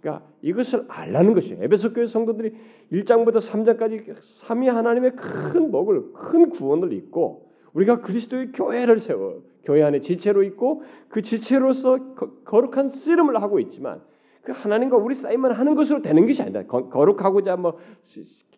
[0.00, 1.62] 그러니까 이것을 알라는 것이에요.
[1.62, 2.54] 에베소 교회 성도들이
[2.92, 10.00] 1장부터 3장까지 삼위 하나님의 큰 복을 큰 구원을 입고 우리가 그리스도의 교회를 세워 교회 안에
[10.00, 14.02] 지체로 있고 그 지체로서 거룩한 씨름을 하고 있지만
[14.42, 16.64] 그 하나님과 우리 싸움만 하는 것으로 되는 것이 아니다.
[16.64, 17.78] 거룩하고자 뭐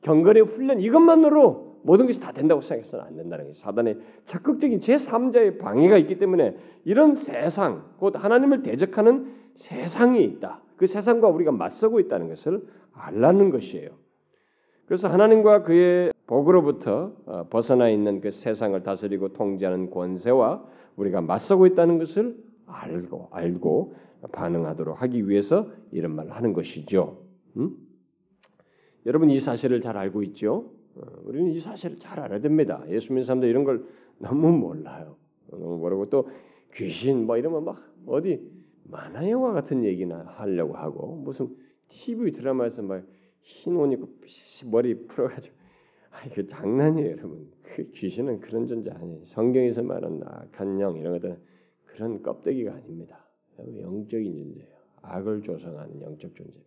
[0.00, 5.99] 경건의 훈련 이것만으로 모든 것이 다 된다고 생각해서는 안 된다는 것이 사단의 적극적인 제3자의 방해가
[5.99, 10.62] 있기 때문에 이런 세상, 곧 하나님을 대적하는 세상이 있다.
[10.77, 13.90] 그 세상과 우리가 맞서고 있다는 것을 알라는 것이에요.
[14.87, 20.64] 그래서 하나님과 그의 복으로부터 어, 벗어나 있는 그 세상을 다스리고 통제하는 권세와
[20.97, 23.94] 우리가 맞서고 있다는 것을 알고 알고
[24.33, 27.18] 반응하도록 하기 위해서 이런 말을 하는 것이죠.
[27.59, 27.77] 음?
[29.05, 30.70] 여러분 이 사실을 잘 알고 있죠?
[30.96, 32.85] 어, 우리는 이 사실을 잘 알아야 됩니다.
[32.88, 33.85] 예수 믿는 사람들 이런 걸
[34.18, 35.16] 너무 몰라요.
[35.50, 36.28] 너무 모르고 또
[36.72, 38.40] 귀신 뭐 이러면 막 어디
[38.85, 41.48] 만화 영화 같은 얘기나 하려고 하고 무슨
[41.88, 43.04] TV 드라마에서 막
[43.40, 44.09] 흰옷 입고
[44.66, 45.54] 머리 풀어가지고
[46.11, 47.50] 아 이거 장난이에요, 여러분.
[47.62, 49.24] 그 귀신은 그런 존재 아니에요.
[49.24, 51.38] 성경에서 말하는 악한 영 이런 것들은
[51.87, 53.26] 그런 껍데기가 아닙니다.
[53.59, 54.74] 영적인 존재예요.
[55.02, 56.63] 악을 조성하는 영적 존재.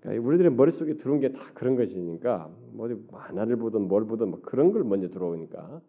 [0.00, 4.72] 그러니까 우리들의 머릿속에 들어온 게 다 그런 것이니까 뭐 만화를 보든 뭘 보든 뭐 그런
[4.72, 5.82] 걸 먼저 들어오니까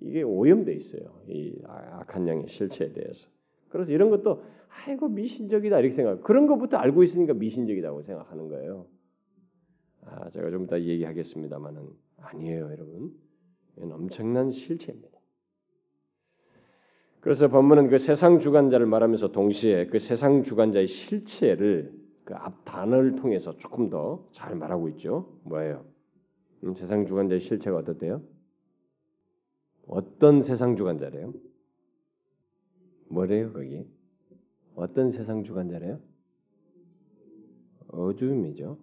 [0.00, 1.20] 이게 오염돼 있어요.
[1.28, 3.28] 이 악한 영의 실체에 대해서.
[3.68, 6.22] 그래서 이런 것도 아이고 미신적이다 이렇게 생각.
[6.22, 8.86] 그런 것부터 알고 있으니까 미신적이다고 생각하는 거예요.
[10.02, 11.82] 아, 제가 좀 이따 얘기하겠습니다만은
[12.18, 13.12] 아니에요, 여러분.
[13.76, 15.18] 이건 엄청난 실체입니다.
[17.20, 21.92] 그래서 본문은 그 세상 주관자를 말하면서 동시에 그 세상 주관자의 실체를
[22.28, 25.32] 그 앞 단어를 통해서 조금 더 잘 말하고 있죠.
[25.44, 25.82] 뭐예요?
[26.62, 28.20] 음, 세상 주관자의 실체가 어떻대요?
[29.86, 31.32] 어떤 세상 주관자래요?
[33.08, 33.86] 뭐래요 거기?
[34.74, 35.98] 어떤 세상 주관자래요?
[37.88, 38.76] 어둠이죠.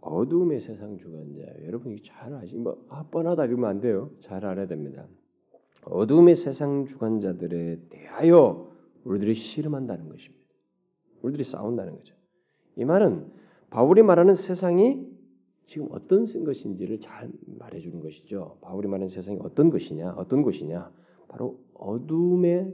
[0.00, 1.40] 어둠의 세상 주관자.
[1.64, 2.56] 여러분 이거 잘 아시.
[2.56, 4.10] 뭐 아, 뻔하다 이러면 안 돼요.
[4.20, 5.06] 잘 알아야 됩니다.
[5.84, 8.72] 어둠의 세상 주관자들에 대하여
[9.04, 10.35] 우리들이 씨름한다는 것입니다.
[11.26, 12.14] 우리들이 싸운다는 거죠.
[12.76, 13.30] 이 말은
[13.70, 15.06] 바울이 말하는 세상이
[15.66, 18.58] 지금 어떤 것인지를 잘 말해주는 것이죠.
[18.60, 20.92] 바울이 말하는 세상이 어떤 것이냐, 어떤 곳이냐,
[21.28, 22.72] 바로 어둠의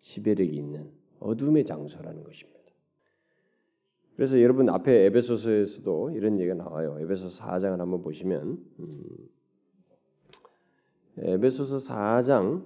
[0.00, 2.58] 지배력이 있는 어둠의 장소라는 것입니다.
[4.16, 6.98] 그래서 여러분 앞에 에베소서에서도 이런 얘기가 나와요.
[7.00, 9.02] 에베소 4장을 한번 보시면 음,
[11.20, 12.62] 에베소서 4장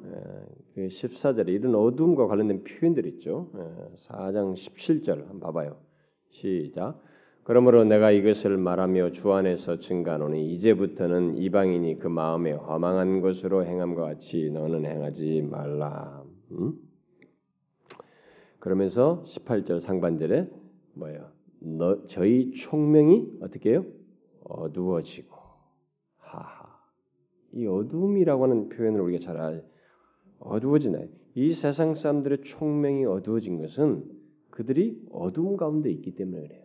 [0.76, 3.50] 14절에 이런 어둠과 관련된 표현들 있죠.
[4.08, 5.76] 4장 17절 한번 봐봐요.
[6.30, 7.00] 시작.
[7.44, 14.50] 그러므로 내가 이것을 말하며 주 안에서 증가노니 이제부터는 이방인이 그 마음에 허망한 것으로 행함과 같이
[14.50, 16.22] 너는 행하지 말라.
[16.52, 16.74] 음?
[18.60, 20.48] 그러면서 18절 상반절에
[20.94, 21.30] 뭐예요?
[21.58, 23.84] 너 저희 총명이 어떻게 해요?
[24.44, 25.41] 어두워지고
[27.52, 29.64] 이 어두움이라고 하는 표현을 우리가 잘
[30.38, 31.08] 어두워지나요?
[31.34, 34.04] 이 세상 사람들의 총명이 어두워진 것은
[34.50, 36.62] 그들이 어둠 가운데 있기 때문에 그래요.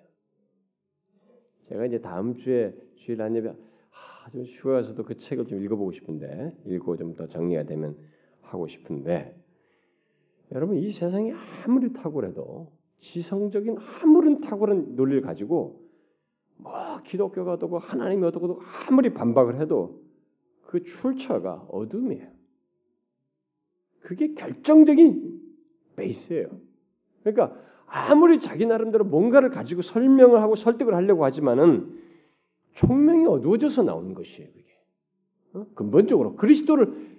[1.70, 6.98] 제가 이제 다음 주에 주일 안예배 아, 좀 쉬어서도 그 책을 좀 읽어보고 싶은데 읽고
[6.98, 7.96] 좀 더 정리가 되면
[8.42, 9.36] 하고 싶은데
[10.52, 11.32] 여러분 이 세상이
[11.66, 15.88] 아무리 탁월해도 지성적인 아무런 탁월한 논리를 가지고
[16.58, 20.07] 뭐 기독교가 어떻고 하나님이 어떻고 아무리 반박을 해도
[20.68, 22.28] 그 출처가 어둠이에요.
[24.02, 25.42] 그게 결정적인
[25.96, 26.50] 베이스예요.
[27.24, 31.98] 그러니까 아무리 자기 나름대로 뭔가를 가지고 설명을 하고 설득을 하려고 하지만은
[32.74, 34.50] 총명이 어두워져서 나오는 것이에요.
[34.50, 34.66] 그게
[35.54, 35.66] 어?
[35.74, 37.18] 근본적으로 그리스도를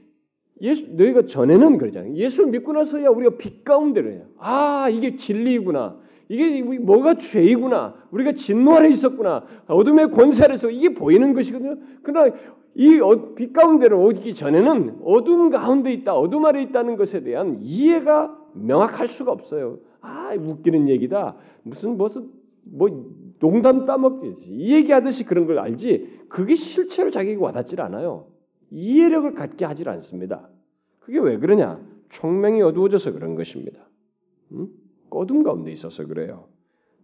[0.60, 2.14] 예수 너희가 전에는 그러잖아요.
[2.14, 4.26] 예수를 믿고 나서야 우리가 빛 가운데를 해요.
[4.38, 5.98] 아 이게 진리구나.
[6.28, 7.94] 이게 뭐가 죄이구나.
[8.10, 9.46] 우리가 진노 아래 있었구나.
[9.66, 11.76] 어둠의 권세 아래서 이게 보이는 것이거든요.
[12.02, 12.34] 그러나
[12.78, 19.08] 이빛 어, 가운데로 오기 전에는 어둠 가운데 있다, 어둠 아래 있다는 것에 대한 이해가 명확할
[19.08, 19.80] 수가 없어요.
[20.00, 21.34] 아, 웃기는 얘기다.
[21.64, 22.30] 무슨 무슨
[22.62, 22.88] 뭐
[23.40, 24.46] 농담 따먹지.
[24.48, 26.20] 이 얘기하듯이 그런 걸 알지.
[26.28, 28.26] 그게 실체로 자기에게 와닿질 않아요.
[28.70, 30.48] 이해력을 갖게 하질 않습니다.
[31.00, 31.80] 그게 왜 그러냐?
[32.10, 33.88] 총명이 어두워져서 그런 것입니다.
[34.52, 34.68] 음?
[35.10, 36.46] 어둠 가운데 있어서 그래요.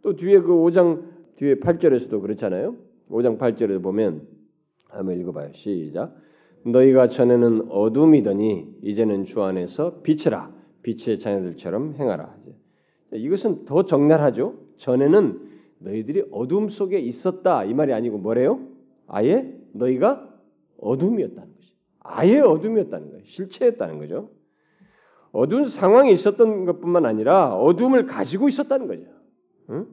[0.03, 1.03] 또 뒤에 그 5장
[1.35, 2.77] 뒤에 8절에서도 그렇잖아요.
[3.11, 4.35] 5장 8절에 보면
[4.97, 5.53] 한번 읽어봐요.
[5.53, 6.15] 시작.
[6.67, 10.53] 너희가 전에는 어둠이더니 이제는 주 안에서 빛이라
[10.83, 12.35] 빛의 자녀들처럼 행하라.
[13.13, 14.55] 이것은 더 적나라하죠.
[14.77, 15.41] 전에는
[15.79, 18.61] 너희들이 어둠 속에 있었다 이 말이 아니고 뭐래요?
[19.07, 20.29] 아예 너희가
[20.79, 21.75] 어둠이었다는 것이.
[22.01, 23.25] 아예 어둠이었다는 거예요.
[23.25, 24.31] 실체였다는 거죠.
[25.33, 29.05] 어두운 상황이 있었던 것뿐만 아니라 어둠을 가지고 있었다는 거죠.
[29.71, 29.87] 응?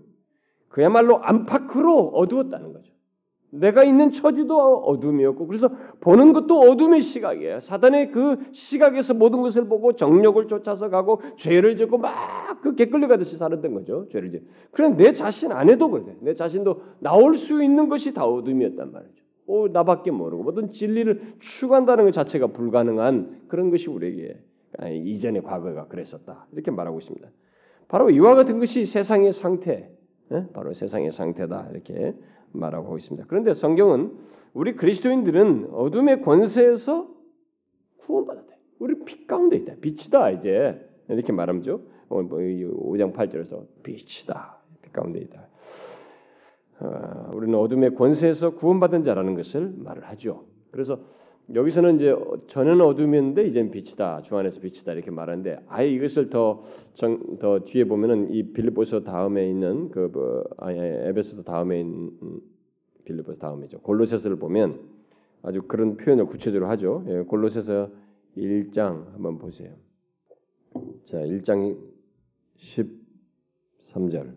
[0.70, 2.92] 그야말로 안팎으로 어두웠다는 거죠.
[3.52, 7.60] 내가 있는 처지도 어둠이었고 그래서 보는 것도 어둠의 시각이에요.
[7.60, 13.74] 사단의 그 시각에서 모든 것을 보고 정력을 쫓아서 가고 죄를 짓고 막 그 개끌려가듯이 살았던
[13.74, 14.08] 거죠.
[14.10, 14.44] 죄를 짓.
[14.72, 16.16] 그런 내 자신 안에도 그래.
[16.22, 19.24] 내 자신도 나올 수 있는 것이 다 어둠이었단 말이죠.
[19.48, 24.40] 오, 나밖에 모르고 모든 진리를 추구한다는 것 자체가 불가능한 그런 것이 우리에게
[24.78, 27.28] 아니, 이전의 과거가 그랬었다 이렇게 말하고 있습니다.
[27.88, 29.92] 바로 이와 같은 것이 세상의 상태,
[30.32, 30.46] 예?
[30.54, 32.16] 바로 세상의 상태다 이렇게
[32.54, 33.28] 말하고 있습니다.
[33.28, 34.12] 그런데 성경은
[34.54, 37.08] 우리 그리스도인들은 어둠의 권세에서
[37.98, 38.56] 구원받았다.
[38.80, 39.76] 우리 빛 가운데 있다.
[39.82, 41.82] 빛이다 이제 이렇게 말하죠.
[42.10, 44.58] 5장 어, 8절에서 뭐 빛이다.
[44.82, 45.48] 빛 가운데 있다.
[46.80, 50.46] 어, 우리는 어둠의 권세에서 구원받은 자라는 것을 말을 하죠.
[50.72, 51.00] 그래서
[51.54, 52.16] 여기서는 이제
[52.48, 54.22] 전에는 어둠이었는데 이제는 빛이다.
[54.22, 59.50] 주 안에서 빛이다 이렇게 말하는데 아예 이것을 더, 정, 더 뒤에 보면은 이 빌립보서 다음에
[59.50, 62.12] 있는 그 뭐, 아예 에베소서 다음에 있는
[63.06, 63.80] 빌립보서 다음이죠.
[63.80, 64.80] 골로새서를 보면
[65.42, 67.04] 아주 그런 표현을 구체적으로 하죠.
[67.08, 67.90] 예, 골로새서
[68.38, 69.74] 1장 한번 보세요.
[71.06, 71.78] 자, 1장
[73.94, 74.34] 13절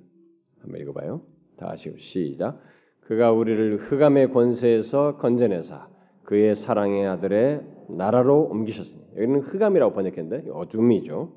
[0.60, 1.20] 한번 읽어 봐요.
[1.56, 2.60] 다시 시작.
[3.02, 5.93] 그가 우리를 흑암의 권세에서 건져내사
[6.24, 11.32] 그의 사랑의 아들의 나라로 옮기셨으니 여기는 흑암이라고 번역했는데 어둠이죠.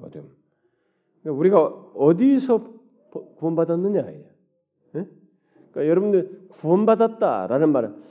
[0.00, 0.30] 어둠.
[1.22, 1.64] 그러니까 우리가
[1.94, 2.72] 어디서
[3.36, 4.24] 구원받았느냐 예?
[4.92, 8.02] 그러니까 여러분들 구원받았다라는 말은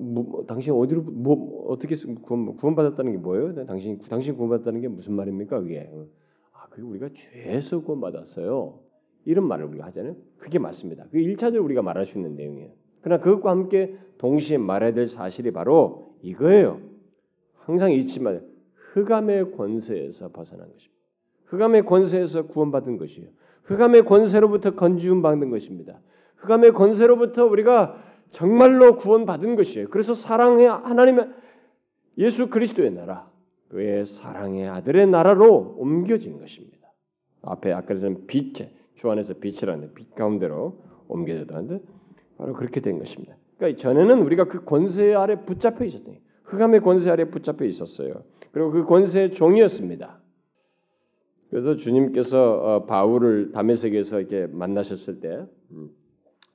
[0.00, 3.66] 뭐, 뭐, 당신 어디로 뭐 어떻게 구원 구원받았다는 게 뭐예요?
[3.66, 5.60] 당신 당신 구원받았다는 게 무슨 말입니까?
[5.60, 5.90] 그게
[6.52, 8.78] 아 그게 우리가 죄에서 구원받았어요.
[9.24, 10.16] 이런 말을 우리가 하잖아요.
[10.38, 11.04] 그게 맞습니다.
[11.04, 12.72] 그게 일차적으로 우리가 말할 수 있는 내용이에요.
[13.02, 16.80] 그러나 그것과 함께 동시에 말해야 될 사실이 바로 이거예요.
[17.56, 18.38] 항상 잊지 마.
[18.92, 21.00] 흑암의 권세에서 벗어난 것입니다.
[21.46, 23.28] 흑암의 권세에서 구원받은 것이에요.
[23.64, 26.00] 흑암의 권세로부터 건지움 받는 것입니다.
[26.36, 29.88] 흑암의 권세로부터 우리가 정말로 구원받은 것이에요.
[29.88, 31.28] 그래서 사랑의 하나님의
[32.18, 33.30] 예수 그리스도의 나라,
[33.68, 36.92] 그의 사랑의 아들의 나라로 옮겨진 것입니다.
[37.42, 41.80] 앞에 아까 전 빛에 주 안에서 빛이라는 빛 가운데로 옮겨졌다는데
[42.40, 43.36] 바로 그렇게 된 것입니다.
[43.58, 46.16] 그러니까 전에는 우리가 그 권세 아래 붙잡혀 있었어요.
[46.44, 48.24] 흑암의 권세 아래 붙잡혀 있었어요.
[48.50, 50.18] 그리고 그 권세의 종이었습니다.
[51.50, 55.90] 그래서 주님께서 어, 바울을 담에색에서 이렇게 만나셨을 때 음,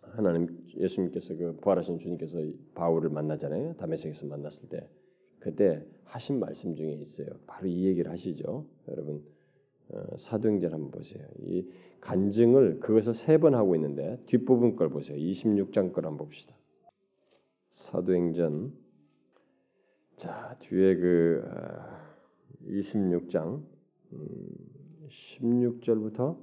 [0.01, 2.39] 하나님 예수님께서 그 부활하신 주님께서
[2.73, 3.75] 바울을 만나잖아요.
[3.75, 4.89] 담에색에서 만났을 때
[5.37, 7.27] 그때 하신 말씀 중에 있어요.
[7.45, 8.65] 바로 이 얘기를 하시죠.
[8.89, 9.34] 여러분 어,
[10.17, 11.25] 사도행전 한번 보세요.
[11.39, 11.67] 이
[12.01, 15.17] 간증을 그것을 세 번 하고 있는데 뒷부분 걸 보세요.
[15.17, 16.55] 26장 걸 한번 봅시다.
[17.73, 18.73] 사도행전
[20.17, 21.43] 자 뒤에 그
[22.67, 23.61] 26장
[24.13, 24.47] 음,
[25.09, 26.37] 16절부터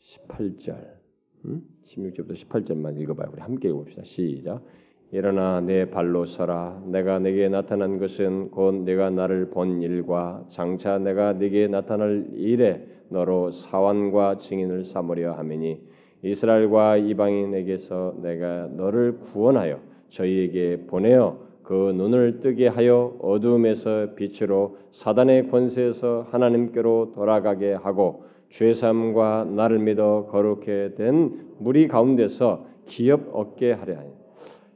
[0.00, 0.96] 18절
[1.44, 1.62] 음?
[1.84, 3.30] 16절부터 18절만 읽어봐요.
[3.32, 4.02] 우리 함께 읽어봅시다.
[4.04, 4.64] 시작.
[5.12, 6.82] 일어나 내 발로 서라.
[6.86, 13.50] 내가 내게 나타난 것은 곧 내가 나를 본 일과 장차 내가 네게 나타날 일에 너로
[13.50, 15.80] 사원과 증인을 삼으려 하매니
[16.22, 26.28] 이스라엘과 이방인에게서 내가 너를 구원하여 저희에게 보내어 그 눈을 뜨게 하여 어두움에서 빛으로 사단의 권세에서
[26.30, 34.19] 하나님께로 돌아가게 하고 죄삼과 나를 믿어 거룩해 된 무리 가운데서 기업 얻게 하려 하니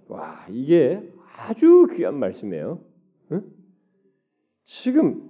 [0.09, 1.03] 와 이게
[1.37, 2.81] 아주 귀한 말씀이에요.
[3.33, 3.45] 응?
[4.65, 5.29] 지금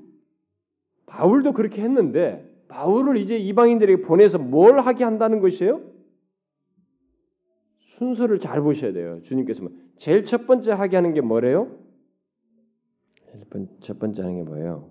[1.07, 5.81] 바울도 그렇게 했는데 바울을 이제 이방인들에게 보내서 뭘 하게 한다는 것이에요?
[7.79, 9.23] 순서를 잘 보셔야 돼요.
[9.23, 11.79] 주님께서 제일 첫 번째 하게 하는 게 뭐래요?
[13.81, 14.91] 첫 번째 하는 게 뭐예요?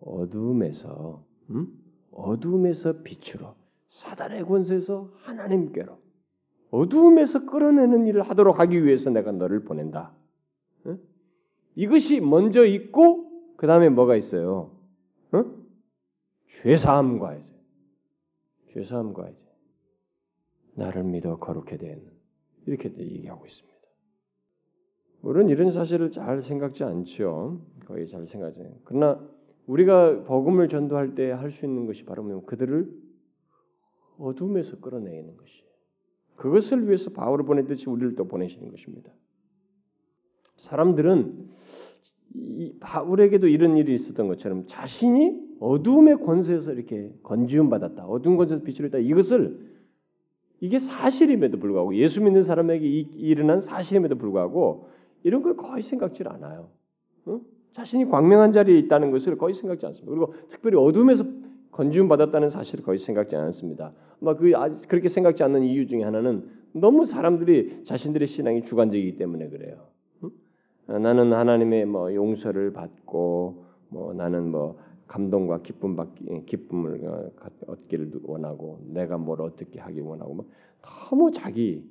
[0.00, 1.66] 어둠에서 음?
[2.12, 3.54] 어둠에서 빛으로
[3.88, 5.98] 사단의 권세에서 하나님께로
[6.76, 10.12] 어두움에서 끌어내는 일을 하도록 하기 위해서 내가 너를 보낸다.
[10.86, 10.98] 응?
[11.74, 14.70] 이것이 먼저 있고 그 다음에 뭐가 있어요?
[15.34, 15.66] 응?
[16.62, 17.54] 죄사함과 이제
[18.72, 19.46] 죄사함과 이제
[20.74, 22.02] 나를 믿어 거룩해 된
[22.66, 23.76] 이렇게 얘기하고 있습니다.
[25.20, 27.60] 물론 이런 사실을 잘 생각지 않죠.
[27.86, 28.62] 거의 잘 생각하지.
[28.84, 29.20] 그러나
[29.66, 32.92] 우리가 복음을 전도할 때 할 수 있는 것이 바로 뭐 그들을
[34.18, 35.65] 어둠에서 끌어내는 것이.
[36.36, 39.10] 그것을 위해서 바울을 보내듯이 우리를 또 보내시는 것입니다.
[40.56, 41.48] 사람들은
[42.34, 48.04] 이 바울에게도 이런 일이 있었던 것처럼 자신이 어둠의 권세에서 이렇게 건지움 받았다.
[48.06, 48.98] 어둠 권세에서 빛을 했다.
[48.98, 49.58] 이것을
[50.60, 54.88] 이게 사실임에도 불구하고 예수 믿는 사람에게 일어난 사실임에도 불구하고
[55.22, 56.70] 이런 걸 거의 생각질 않아요.
[57.28, 57.40] 응?
[57.72, 60.10] 자신이 광명한 자리에 있다는 것을 거의 생각지 않습니다.
[60.10, 61.24] 그리고 특별히 어둠에서
[61.76, 63.92] 건지움 받았다는 사실을 거의 생각지 않습니다.
[64.24, 64.50] 아그
[64.88, 69.88] 그렇게 생각지 않는 이유 중에 하나는 너무 사람들이 자신들의 신앙이 주관적이기 때문에 그래요.
[70.24, 70.30] 응?
[70.86, 78.80] 나는 하나님의 뭐 용서를 받고 뭐 나는 뭐 감동과 기쁨 받기 기쁨을 어, 얻기를 원하고
[78.86, 80.46] 내가 뭘 어떻게 하기 원하고 뭐
[80.80, 81.84] 너무 자기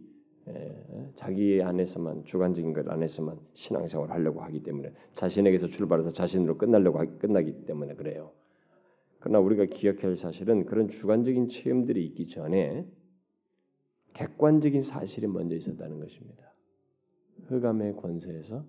[0.48, 7.20] 예, 자기 안에서만 주관적인 것 안에서만 신앙생활을 하려고 하기 때문에 자신에게서 출발해서 자신으로 끝나려고 하기,
[7.20, 8.32] 끝나기 때문에 그래요.
[9.26, 12.88] 그러나 우리가 기억해야 할 사실은 그런 주관적인 체험들이 있기 전에
[14.14, 16.54] 객관적인 사실이 먼저 있었다는 것입니다.
[17.48, 18.64] 흑암의 권세에서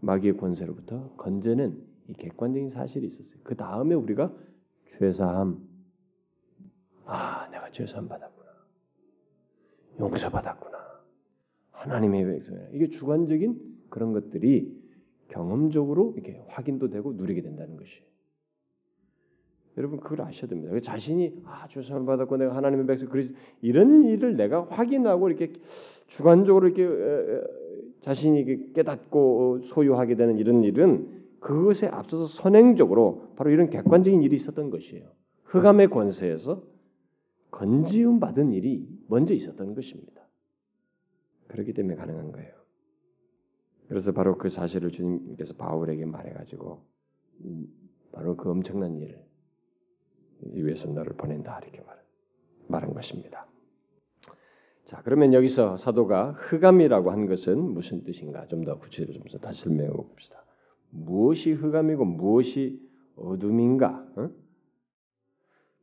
[0.00, 3.38] 마귀의 권세로부터 건져낸 이 객관적인 사실이 있었어요.
[3.44, 4.34] 그 다음에 우리가
[4.98, 5.64] 죄사함,
[7.04, 8.50] 아 내가 죄사함 받았구나.
[10.00, 10.78] 용서 받았구나.
[11.70, 12.70] 하나님의 백성이야.
[12.72, 14.82] 이게 주관적인 그런 것들이
[15.28, 18.02] 경험적으로 이렇게 확인도 되고 누리게 된다는 것이.
[19.76, 20.78] 여러분 그걸 아셔야 됩니다.
[20.80, 25.52] 자신이 아 죄송을 받았고 내가 하나님의 백성 그리 이런 일을 내가 확인하고 이렇게
[26.06, 27.44] 주관적으로 이렇게
[28.02, 35.10] 자신이 깨닫고 소유하게 되는 이런 일은 그것에 앞서서 선행적으로 바로 이런 객관적인 일이 있었던 것이에요.
[35.44, 36.62] 흑암의 권세에서
[37.50, 40.22] 건지움 받은 일이 먼저 있었던 것입니다.
[41.48, 42.52] 그렇기 때문에 가능한 거예요.
[43.88, 46.82] 그래서 바로 그 사실을 주님께서 바울에게 말해가지고
[47.44, 47.66] 음,
[48.12, 49.23] 바로 그 엄청난 일을
[50.52, 51.96] 위해서 너를 보낸다 이렇게 말,
[52.68, 53.46] 말한 것입니다.
[54.84, 59.90] 자 그러면 여기서 사도가 흑암이라고 한 것은 무슨 뜻인가 좀 더 구체적으로 좀 다시 설명해
[59.90, 60.44] 봅시다.
[60.90, 62.80] 무엇이 흑암이고 무엇이
[63.16, 64.06] 어둠인가?
[64.16, 64.30] 어?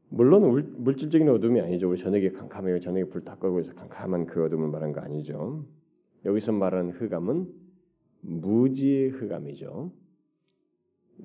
[0.10, 1.89] 물론 물질적인 어둠이 아니죠.
[1.89, 2.80] 우리 저녁에 캄캄해요.
[2.80, 5.65] 저녁에 불 다 끄고 해서 캄캄한 그 어둠을 말한 거 아니죠.
[6.26, 7.47] 여기서 말하는 흑암은
[8.21, 9.91] 무지의 흑암이죠.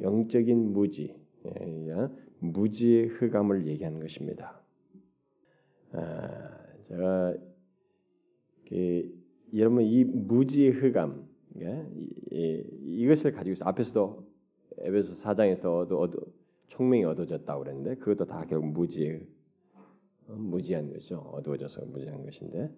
[0.01, 1.15] 영적인 무지,
[1.47, 1.51] 예,
[2.53, 4.61] 무지의 흑암을 얘기하는 것입니다.
[5.93, 7.35] 아, 제가
[8.69, 9.15] 그,
[9.55, 11.27] 여러분 이 무지의 흑암
[11.61, 11.87] 예,
[12.31, 14.27] 이, 것을 가지고 앞에서도
[14.79, 16.21] 에베소 4장에서 얻어,
[16.69, 19.21] 총명이 얻어졌다고 그랬는데 그것도 다 결국 무지
[20.29, 21.19] 어, 무지한 거죠.
[21.19, 22.71] 어두워져서 무지한 것인데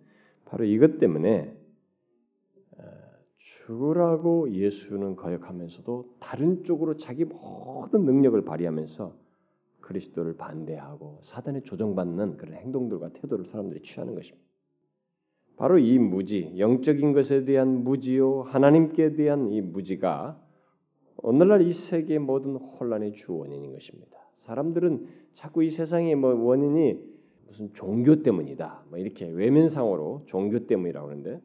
[0.44, 1.56] 바로 이것 때문에
[2.76, 2.82] 어,
[3.38, 9.27] 죽으라고 예수는 거역하면서도 다른 쪽으로 자기 모든 능력을 발휘하면서
[9.88, 14.46] 그리스도를 반대하고 사단에 조정받는 그런 행동들과 태도를 사람들이 취하는 것입니다.
[15.56, 20.40] 바로 이 무지, 영적인 것에 대한 무지요, 하나님께 대한 이 무지가
[21.16, 24.18] 오늘날 이 세계의 모든 혼란의 주 원인인 것입니다.
[24.36, 27.00] 사람들은 자꾸 이 세상의 뭐 원인이
[27.48, 28.84] 무슨 종교 때문이다.
[28.90, 31.40] 뭐 이렇게 외면상으로 종교 때문이라고 하는데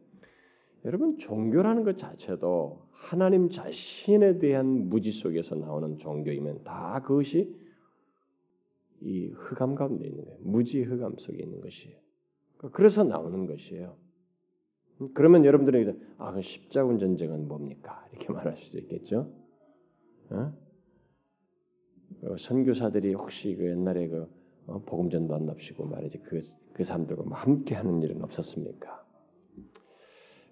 [0.86, 7.63] 여러분 종교라는 것 자체도 하나님 자신에 대한 무지 속에서 나오는 종교이면 다 그것이
[9.04, 10.40] 이 흑암 가운데 있는 거예요.
[10.42, 11.98] 무지 흑암 속에 있는 것이에요.
[12.72, 13.98] 그래서 나오는 것이에요.
[15.14, 18.06] 그러면 여러분들이 아, 그 십자군 전쟁은 뭡니까?
[18.12, 19.34] 이렇게 말할 수도 있겠죠.
[20.30, 20.54] 어?
[22.38, 24.30] 선교사들이 혹시 그 옛날에 그
[24.68, 26.40] 어, 복음전도 안 납시고 말이지 그,
[26.72, 29.04] 그 사람들과 뭐 함께 하는 일은 없었습니까?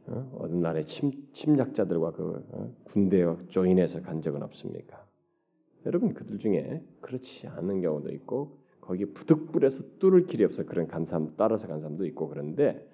[0.08, 0.38] 어?
[0.40, 2.76] 어느 날에 침, 침략자들과 그 어?
[2.84, 5.08] 군대에 조인해서 간 적은 없습니까?
[5.86, 11.34] 여러분 그들 중에 그렇지 않은 경우도 있고 거기 부득불에서 뚫을 길이 없어 그런 간 사람
[11.38, 12.88] 따라서 간 사람도 있고 그런데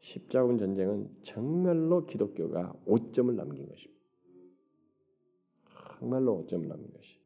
[0.00, 4.00] 십자군 전쟁은 정말로 기독교가 오점을 남긴 것입니다.
[5.98, 7.20] 정말로 오점을 남긴 것이.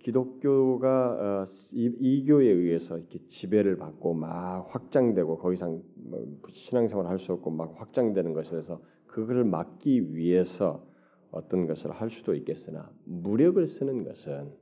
[0.00, 7.50] 기독교가 어, 이교에 의해서 이렇게 지배를 받고 막 확장되고 거 이상 뭐 신앙생활을 할수 없고
[7.50, 10.84] 막 확장되는 것에 대해서 그것을 막기 위해서
[11.32, 14.52] 어떤 것을 할 수도 있겠으나 무력을 쓰는 것은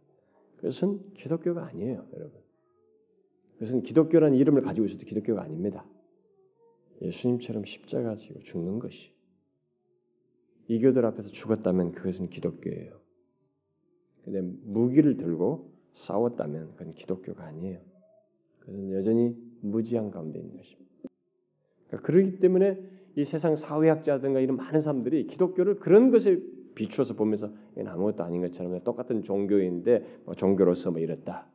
[0.57, 2.41] 그것은 기독교가 아니에요, 여러분.
[3.55, 5.85] 그것은 기독교라는 이름을 가지고 있어도 기독교가 아닙니다.
[7.03, 9.11] 예수님처럼 십자가 지고 죽는 것이
[10.69, 13.01] 이교들 앞에서 죽었다면 그것은 기독교예요.
[14.25, 17.81] 근데 무기를 들고 싸웠다면 그건 기독교가 아니에요.
[18.61, 20.91] 그것은 여전히 무지한 가운데 있는 것입니다.
[21.89, 22.79] 그러니까 그러기 때문에
[23.17, 26.41] 이 세상 사회학자든가 이런 많은 사람들이 기독교를 그런 것에
[26.75, 31.47] 비추어서 보면서 이건 아무것도 아닌 것처럼 똑같은 종교인데 뭐 종교로서 뭐 이랬다.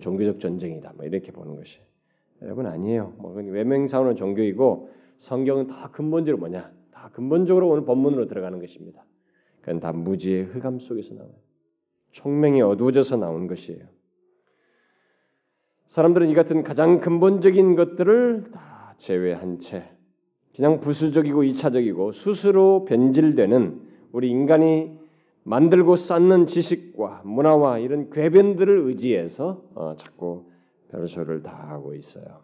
[0.00, 0.92] 종교적 전쟁이다.
[0.96, 1.80] 뭐 이렇게 보는 것이
[2.40, 3.14] 여러분 아니에요.
[3.18, 6.72] 뭐 외명사원은 종교이고 성경은 다 근본적으로 뭐냐?
[6.90, 9.04] 다 근본적으로 오늘 본문으로 들어가는 것입니다.
[9.60, 11.32] 그건 다 무지의 흑암 속에서 나와요.
[12.10, 13.84] 총명이 어두워져서 나온 것이에요.
[15.86, 19.90] 사람들은 이 같은 가장 근본적인 것들을 다 제외한 채
[20.54, 24.98] 그냥 부수적이고 이차적이고 스스로 변질되는 우리 인간이
[25.44, 30.44] 만들고 쌓는 지식과 문화와 이런 궤변들을 의지해서 어, 자꾸
[30.90, 32.42] 별소를 다 하고 있어요.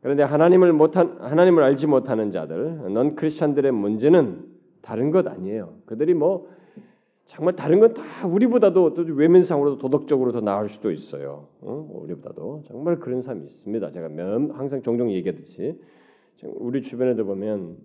[0.00, 4.44] 그런데 하나님을 못한 하나님을 알지 못하는 자들, 넌 크리스천들의 문제는
[4.80, 5.74] 다른 것 아니에요.
[5.86, 6.48] 그들이 뭐
[7.26, 11.46] 정말 다른 건 다 우리보다도 또 외면상으로도 도덕적으로 더 나을 수도 있어요.
[11.60, 11.88] 어?
[12.02, 13.92] 우리보다도 정말 그런 사람이 있습니다.
[13.92, 15.78] 제가 면 항상 종종 얘기하듯이
[16.42, 17.76] 우리 주변에도 보면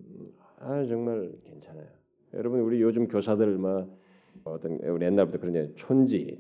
[0.60, 1.97] 아 정말 괜찮아요.
[2.34, 3.88] 여러분 우리 요즘 교사들 뭐
[4.44, 6.40] 어떤 우리 옛날부터 그런 얘기 촌지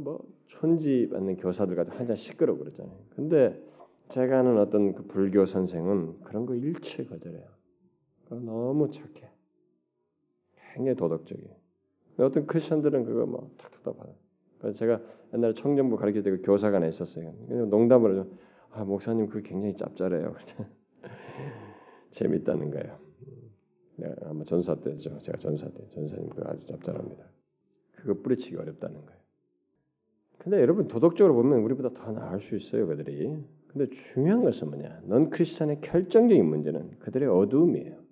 [0.00, 2.96] 뭐 촌지 받는 교사들 같은 한잔 시끄러 그러잖아요.
[3.14, 3.60] 근데
[4.10, 7.46] 제가 아는 어떤 그 불교 선생은 그런 거 일체 거절해요.
[8.30, 9.30] 너무 착해.
[10.74, 11.54] 굉장히 도덕적이에요.
[12.18, 14.12] 어떤 크리스천들은 그거 뭐 탁탁 받아.
[14.58, 15.00] 그래서 제가
[15.34, 17.32] 옛날에 청년부 가르칠 때그 교사관에 있었어요.
[17.48, 18.26] 농담으로
[18.70, 20.34] 아 목사님 그 굉장히 짭짤해요.
[22.12, 23.11] 재밌다는 거예요.
[24.02, 25.18] 내가 아마 전사 때죠.
[25.18, 27.24] 제가 전사 때 전사님 그 아주 짭짤합니다.
[27.92, 29.20] 그거 뿌리치기 어렵다는 거예요.
[30.38, 33.36] 근데 여러분 도덕적으로 보면 우리보다 더 나을 수 있어요, 그들이.
[33.68, 35.02] 근데 중요한 것은 뭐냐?
[35.04, 38.02] 넌 크리스천의 결정적인 문제는 그들의 어두움이에요.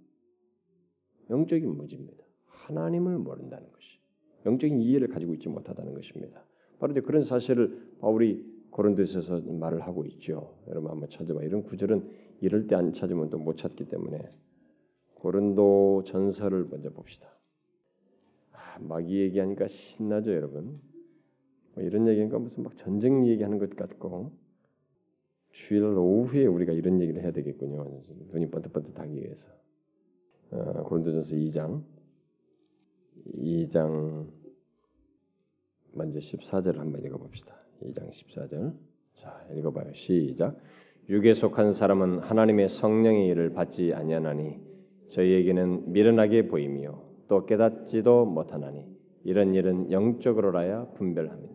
[1.29, 2.25] 영적인 무지입니다.
[2.47, 3.99] 하나님을 모른다는 것이.
[4.47, 6.45] 영적인 이해를 가지고 있지 못하다는 것입니다.
[6.79, 10.57] 바로 이제 그런 사실을 바울이 고린도에서 말을 하고 있죠.
[10.69, 11.43] 여러분 한번 찾아봐.
[11.43, 12.09] 이런 구절은
[12.41, 14.29] 이럴 때 안 찾으면 또 못 찾기 때문에
[15.21, 17.29] 고린도 전설을 먼저 봅시다.
[18.53, 20.81] 아, 마귀 얘기하니까 신나죠, 여러분.
[21.75, 24.33] 뭐 이런 얘기니까 무슨 막 전쟁 얘기하는 것 같고
[25.51, 28.01] 주일 오후에 우리가 이런 얘기를 해야 되겠군요.
[28.33, 29.49] 눈이 번뜩번뜩하기 위해서.
[30.53, 31.85] 어, 고린도전서 2장
[33.37, 34.27] 2장
[35.93, 37.55] 먼저 14절 한번 읽어봅시다.
[37.83, 38.75] 2장 14절.
[39.15, 39.93] 자, 읽어봐요.
[39.93, 40.57] 시작.
[41.09, 44.70] 육에 속한 사람은 하나님의 성령의 일을 받지 아니하나니
[45.11, 48.85] 저희에게는 미련하게 보이며 또 깨닫지도 못하나니
[49.25, 51.55] 이런 일은 영적으로라야 분별합니다.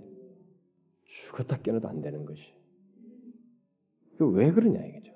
[1.03, 2.53] 죽었다 깨어도 안 되는 것이.
[4.18, 5.14] 그왜 그러냐 이거죠.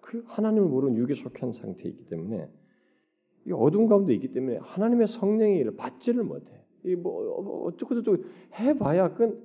[0.00, 2.48] 그 하나님을 모르는 육에 속한 상태이기 때문에
[3.46, 6.52] 이 어둠 가운데 있기 때문에 하나님의 성령의 일을 받지를 못해.
[6.84, 8.24] 이 뭐 어쩌고 저쩌고
[8.58, 9.42] 해봐야 그건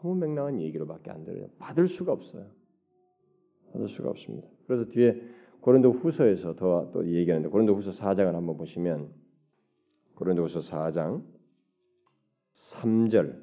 [0.00, 1.48] 너무 맹랑한 얘기로밖에 안 들어요.
[1.58, 2.46] 받을 수가 없어요.
[3.72, 4.46] 받을 수가 없습니다.
[4.66, 5.20] 그래서 뒤에
[5.68, 9.10] 고린도 후서에서 더 또 얘기하는데 고린도 후서 4장을 한번 보시면
[10.14, 11.22] 고린도 후서 4장
[12.54, 13.38] 3절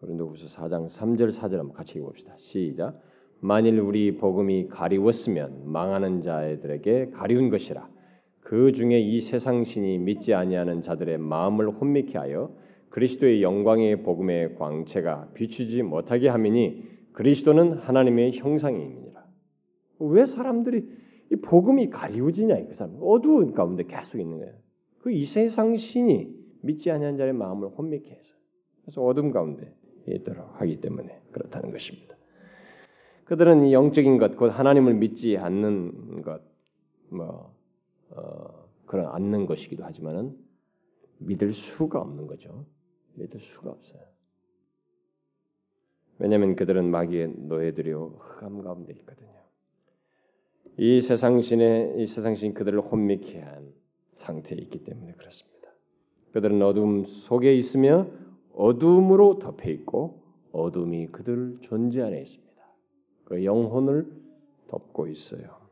[0.00, 2.38] 고린도 후서 4장 3절 4절 한번 같이 읽어봅시다.
[2.38, 2.98] 시작.
[3.40, 7.86] 만일 우리 복음이 가리웠으면 망하는 자들에게 가리운 것이라.
[8.40, 12.56] 그 중에 이 세상 신이 믿지 아니하는 자들의 마음을 혼미케 하여
[12.88, 19.21] 그리스도의 영광의 복음의 광채가 비추지 못하게 함이니 그리스도는 하나님의 형상이니라.
[20.06, 20.88] 왜 사람들이
[21.30, 24.54] 이 복음이 가리워지냐 그 사람 어두운 가운데 계속 있는 거예요.
[25.00, 28.34] 그이 세상 신이 믿지 아니하는 자의 마음을 혼미케 해서
[28.82, 29.74] 그래서 어둠 가운데
[30.06, 32.16] 있도록 하기 때문에 그렇다는 것입니다.
[33.24, 36.42] 그들은 영적인 것, 곧 하나님을 믿지 않는 것,
[37.08, 37.54] 뭐
[38.10, 40.36] 어, 그런 않는 것이기도 하지만은
[41.18, 42.66] 믿을 수가 없는 거죠.
[43.14, 44.02] 믿을 수가 없어요.
[46.18, 49.41] 왜냐하면 그들은 마귀의 노예들이요 흑암 가운데 있거든요.
[50.78, 53.72] 이 세상 신의 이 세상 신 그들을 혼미케 한
[54.16, 55.68] 상태에 있기 때문에 그렇습니다.
[56.32, 58.06] 그들은 어둠 속에 있으며
[58.54, 62.52] 어둠으로 덮여 있고 어둠이 그들 존재 안에 있습니다.
[63.24, 64.06] 그 영혼을
[64.68, 65.62] 덮고 있어요.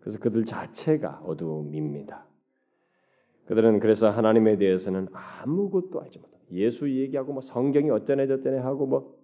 [0.00, 2.26] 그래서 그들 자체가 어둠입니다.
[3.46, 6.52] 그들은 그래서 하나님에 대해서는 아무것도 알지 못합니다.
[6.52, 9.18] 예수 얘기하고 뭐 성경이 어쩌네 저쩌네 하고 뭐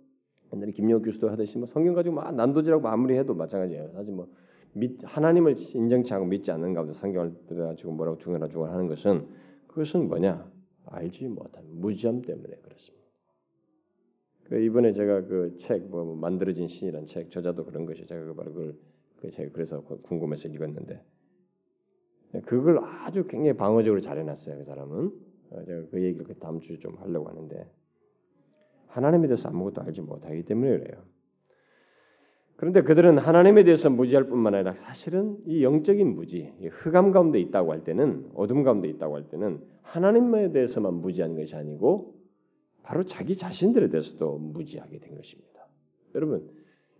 [0.52, 3.92] 옛날에 김용 교수도 하듯이 뭐 성경 가지고 막 난도질하고 아무리 해도 마찬가지예요.
[3.92, 4.49] 사실 뭐 믿,
[5.02, 9.26] 하나님을 인정치 않고 믿지 않는 가운데 성경을 들어가지고 뭐라고 중요하나 중요하 하는 것은
[9.66, 10.50] 그것은 뭐냐
[10.86, 13.04] 알지 못한 무지함 때문에 그렇습니다.
[14.44, 18.76] 그 이번에 제가 그 책 뭐 만들어진 신이란 책 저자도 그런 것이 제가 그 그걸
[19.16, 21.02] 그 제가 그래서 궁금해서 읽었는데
[22.46, 25.12] 그걸 아주 굉장히 방어적으로 잘 해놨어요 그 사람은
[25.50, 27.70] 어, 제가 그 얘기를 그 다음 주에 좀 하려고 하는데
[28.86, 31.04] 하나님에 대해서 아무것도 알지 못하기 때문에 그래요.
[32.60, 37.84] 그런데 그들은 하나님에 대해서 무지할 뿐만 아니라 사실은 이 영적인 무지, 흑암 가운데 있다고 할
[37.84, 42.16] 때는 어둠 가운데 있다고 할 때는 하나님에 대해서만 무지한 것이 아니고
[42.82, 45.66] 바로 자기 자신들에 대해서도 무지하게 된 것입니다.
[46.14, 46.50] 여러분,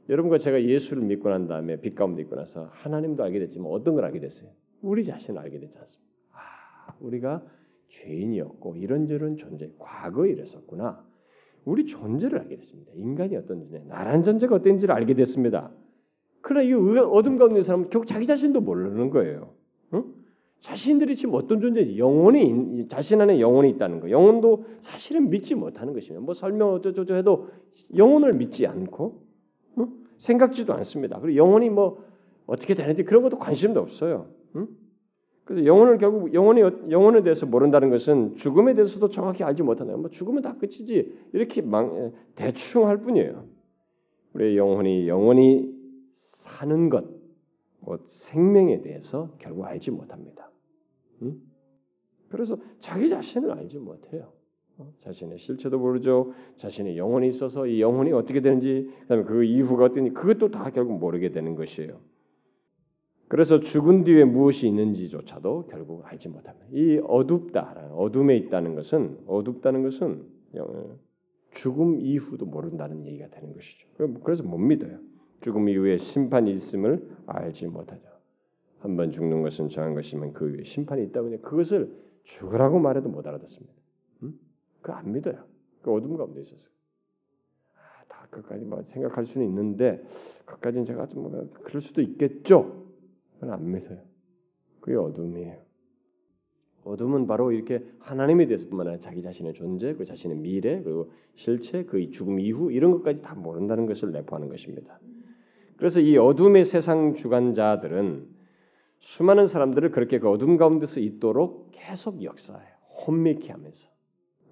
[0.08, 4.06] 여러분과 제가 예수를 믿고 난 다음에 빛 가운데 있고 나서 하나님도 알게 됐지만 어떤 걸
[4.06, 4.48] 알게 됐어요?
[4.80, 6.14] 우리 자신을 알게 됐지 않습니까?
[6.32, 7.44] 아, 우리가
[7.88, 11.04] 죄인이었고 이런저런 존재, 과거에 이랬었구나.
[11.70, 12.90] 우리 존재를 알게 됐습니다.
[12.96, 15.70] 인간이 어떤 존재, 나란 존재가 어떤지를 알게 됐습니다.
[16.40, 19.52] 그러나 이 어둠 가운데 사람은 결국 자기 자신도 모르는 거예요.
[19.94, 20.04] 응?
[20.62, 24.10] 자신들이 지금 어떤 존재인지 영혼이 자신 안에 영혼이 있다는 거.
[24.10, 27.50] 영혼도 사실은 믿지 못하는 것이며 뭐 설명 어쩌저쩌 해도
[27.96, 29.22] 영혼을 믿지 않고
[29.78, 29.92] 응?
[30.18, 31.20] 생각지도 않습니다.
[31.20, 32.04] 그리고 영혼이 뭐
[32.46, 34.26] 어떻게 되는지 그런 것도 관심도 없어요.
[34.56, 34.66] 응?
[35.50, 36.60] 그래서 영혼을 결국 영혼이
[36.92, 39.96] 영혼에 대해서 모른다는 것은 죽음에 대해서도 정확히 알지 못한다.
[39.96, 43.46] 뭐 죽으면 다 끝이지 이렇게 망, 대충 할 뿐이에요.
[44.32, 45.74] 우리 영혼이 영혼이
[46.14, 47.04] 사는 것,
[47.80, 50.52] 곧 생명에 대해서 결국 알지 못합니다.
[51.22, 51.40] 응?
[52.28, 54.32] 그래서 자기 자신을 알지 못해요.
[54.78, 54.92] 어?
[55.00, 56.32] 자신의 실체도 모르죠.
[56.58, 61.32] 자신의 영혼이 있어서 이 영혼이 어떻게 되는지, 그다음에 그 이후가 어떤지 그것도 다 결국 모르게
[61.32, 61.98] 되는 것이에요.
[63.30, 66.66] 그래서 죽은 뒤에 무엇이 있는지조차도 결국 알지 못합니다.
[66.72, 70.24] 이 어둡다, 어둠에 있다는 것은 어둡다는 것은
[71.52, 73.86] 죽음 이후도 모른다는 얘기가 되는 것이죠.
[74.24, 74.98] 그래서 못 믿어요.
[75.42, 78.02] 죽음 이후에 심판이 있음을 알지 못하죠.
[78.80, 83.24] 한 번 죽는 것은 정한 것이면 그 위에 심판이 있다 보니 그것을 죽으라고 말해도 못
[83.28, 83.72] 알아듣습니다.
[84.24, 84.40] 음?
[84.82, 85.44] 그안 믿어요.
[85.82, 86.68] 그 어둠 가운데 있어서.
[87.76, 90.02] 아, 다 끝까지 뭐 생각할 수는 있는데
[90.46, 92.89] 그까지는 제가 좀뭐 그럴 수도 있겠죠.
[93.40, 93.98] 그건 안 믿어요.
[94.80, 95.56] 그게 어둠이에요.
[96.84, 102.10] 어둠은 바로 이렇게 하나님에 대해서뿐만 아니라 자기 자신의 존재, 그 자신의 미래, 그리고 실체, 그
[102.10, 104.98] 죽음 이후 이런 것까지 다 모른다는 것을 내포하는 것입니다.
[105.76, 108.28] 그래서 이 어둠의 세상 주관자들은
[108.98, 112.74] 수많은 사람들을 그렇게 그 어둠 가운데서 있도록 계속 역사해요.
[113.06, 113.88] 혼미케 하면서,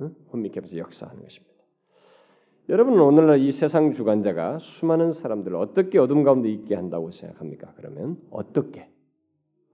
[0.00, 0.14] 응?
[0.32, 1.47] 혼미케 하면서 역사하는 것입니다.
[2.70, 7.72] 여러분은 오늘날 이 세상 주관자가 수많은 사람들을 어떻게 어둠 가운데 있게 한다고 생각합니까?
[7.76, 8.90] 그러면 어떻게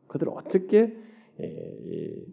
[0.07, 0.97] 그들을 어떻게
[1.41, 2.25] 이,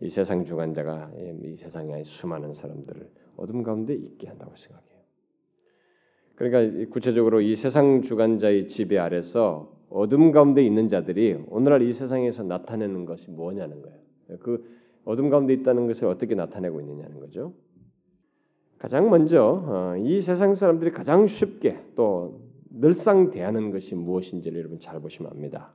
[0.00, 1.10] 이 세상 주관자가
[1.42, 5.00] 이 세상의 수많은 사람들을 어둠 가운데 있게 한다고 생각해요.
[6.36, 13.04] 그러니까 구체적으로 이 세상 주관자의 지배 아래서 어둠 가운데 있는 자들이 오늘날 이 세상에서 나타내는
[13.04, 13.98] 것이 뭐냐는 거예요.
[14.38, 14.64] 그
[15.04, 17.52] 어둠 가운데 있다는 것을 어떻게 나타내고 있느냐는 거죠.
[18.84, 25.00] 가장 먼저 어, 이 세상 사람들이 가장 쉽게 또 늘상 대하는 것이 무엇인지를 여러분 잘
[25.00, 25.72] 보시면 압니다.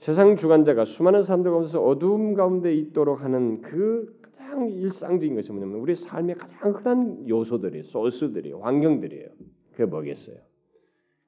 [0.00, 5.94] 세상 주관자가 수많은 사람들 가운데서 어두움 가운데 있도록 하는 그 가장 일상적인 것이 뭐냐면 우리
[5.94, 9.30] 삶의 가장 흔한 요소들이 소스들이 환경들이에요.
[9.70, 10.36] 그게 뭐겠어요?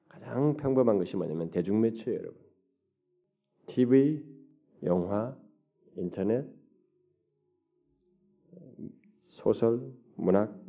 [0.07, 2.39] 가장 평범한 것이 뭐냐면 대중매체예요, 여러분.
[3.65, 4.23] TV,
[4.83, 5.35] 영화,
[5.95, 6.45] 인터넷,
[9.25, 9.81] 소설,
[10.17, 10.66] 문학,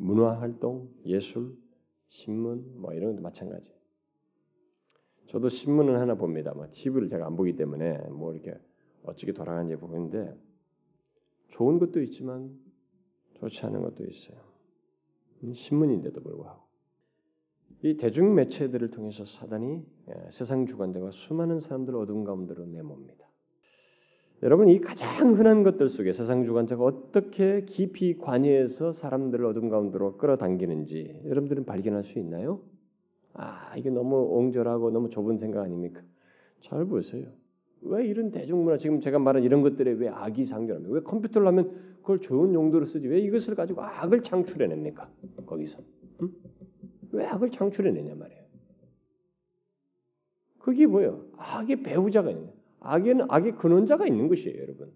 [0.00, 1.54] 문화 활동, 예술,
[2.08, 3.70] 신문 뭐 이런 것도 마찬가지.
[5.26, 6.54] 저도 신문을 하나 봅니다.
[6.54, 8.58] 뭐 TV를 제가 안 보기 때문에 뭐 이렇게
[9.04, 10.34] 어떻게 돌아가는지 보는데
[11.50, 12.58] 좋은 것도 있지만
[13.34, 14.38] 좋지 않은 것도 있어요.
[15.44, 16.62] 음, 신문인데도 불구하고
[17.82, 23.29] 이 대중 매체들을 통해서 사단이 예, 세상 주관자가 수많은 사람들을 어둠 가운데로 내멉니다.
[24.42, 31.20] 여러분 이 가장 흔한 것들 속에 세상 주관자가 어떻게 깊이 관여해서 사람들을 어둠 가운데로 끌어당기는지
[31.26, 32.62] 여러분들은 발견할 수 있나요?
[33.34, 36.00] 아 이게 너무 옹졸하고 너무 좁은 생각 아닙니까?
[36.62, 37.26] 잘 보세요.
[37.82, 40.94] 왜 이런 대중문화 지금 제가 말한 이런 것들에 왜 악이 상존합니까?
[40.94, 43.08] 왜 컴퓨터를 하면 그걸 좋은 용도로 쓰지?
[43.08, 45.10] 왜 이것을 가지고 악을 창출해냅니까?
[45.44, 45.80] 거기서
[46.22, 46.30] 응?
[47.12, 48.40] 왜 악을 창출해내냐 말이에요.
[50.58, 51.26] 그게 뭐예요?
[51.36, 54.90] 악의 배후자가 있는 악에는 악의 근원자가 있는 것이에요, 여러분.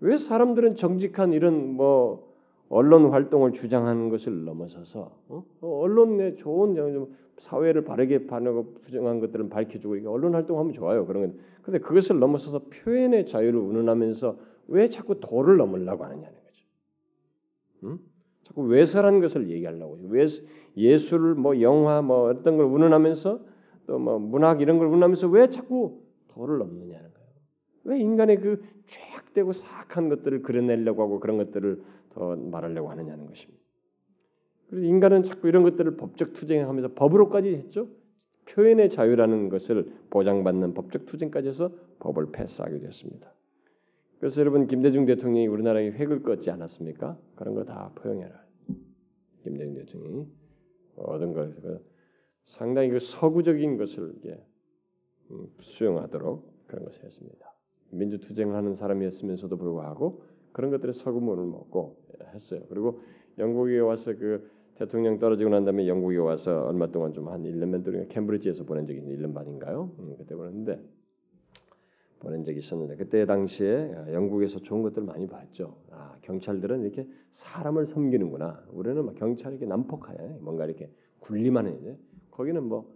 [0.00, 2.34] 왜 사람들은 정직한 이런 뭐
[2.68, 5.44] 언론 활동을 주장하는 것을 넘어서서 어?
[5.60, 7.08] 언론에 좋은
[7.38, 11.06] 사회를 바르게 반하고 부정한 것들을 밝혀주고 이게 언론 활동하면 좋아요.
[11.06, 11.38] 그런 건.
[11.62, 14.36] 근데 그것을 넘어서서 표현의 자유를 운운하면서
[14.68, 16.66] 왜 자꾸 도를 넘으려고 하느냐는 거죠.
[17.84, 17.98] 응?
[18.44, 20.24] 자꾸 외설한 것을 얘기하려고 왜
[20.76, 23.40] 예술을 뭐 영화 뭐 어떤 걸 운운하면서
[23.86, 26.03] 또 뭐 문학 이런 걸 운운하면서 왜 자꾸
[26.34, 27.28] 도를 넘느냐는 거예요.
[27.84, 33.62] 왜 인간의 그 죄악되고 사악한 것들을 그려내려고 하고 그런 것들을 더 말하려고 하느냐는 것입니다.
[34.68, 37.88] 그래서 인간은 자꾸 이런 것들을 법적 투쟁하면서 법으로까지 했죠.
[38.46, 43.32] 표현의 자유라는 것을 보장받는 법적 투쟁까지 해서 법을 패스하게 됐습니다.
[44.18, 47.18] 그래서 여러분 김대중 대통령이 우리나라에 획을 껐지 않았습니까?
[47.36, 48.42] 그런 거 다 포용해라.
[49.42, 50.26] 김대중 대통령이
[50.96, 51.80] 모든 것에서
[52.44, 54.14] 상당히 그 서구적인 것을
[55.60, 57.54] 수용하도록 그런 것을 했습니다.
[57.90, 60.22] 민주투쟁을 하는 사람이었으면서도 불구하고
[60.52, 61.96] 그런 것들의 서구문을 먹고
[62.32, 62.62] 했어요.
[62.68, 63.00] 그리고
[63.38, 68.08] 영국에 와서 그 대통령 떨어지고 난 다음에 영국에 와서 얼마 동안 좀 한 1년만 동안
[68.08, 69.90] 캠브리지에서 보낸 적이 있는 1년 반인가요?
[70.00, 70.80] 음, 그때 보냈는데
[72.18, 75.76] 보낸 적이 있었는데 그때 당시에 영국에서 좋은 것들 많이 봤죠.
[75.90, 78.64] 아, 경찰들은 이렇게 사람을 섬기는구나.
[78.72, 81.98] 우리는 막 경찰이 렇게 난폭하게 뭔가 이렇게 군림하는
[82.30, 82.92] 거기는 뭐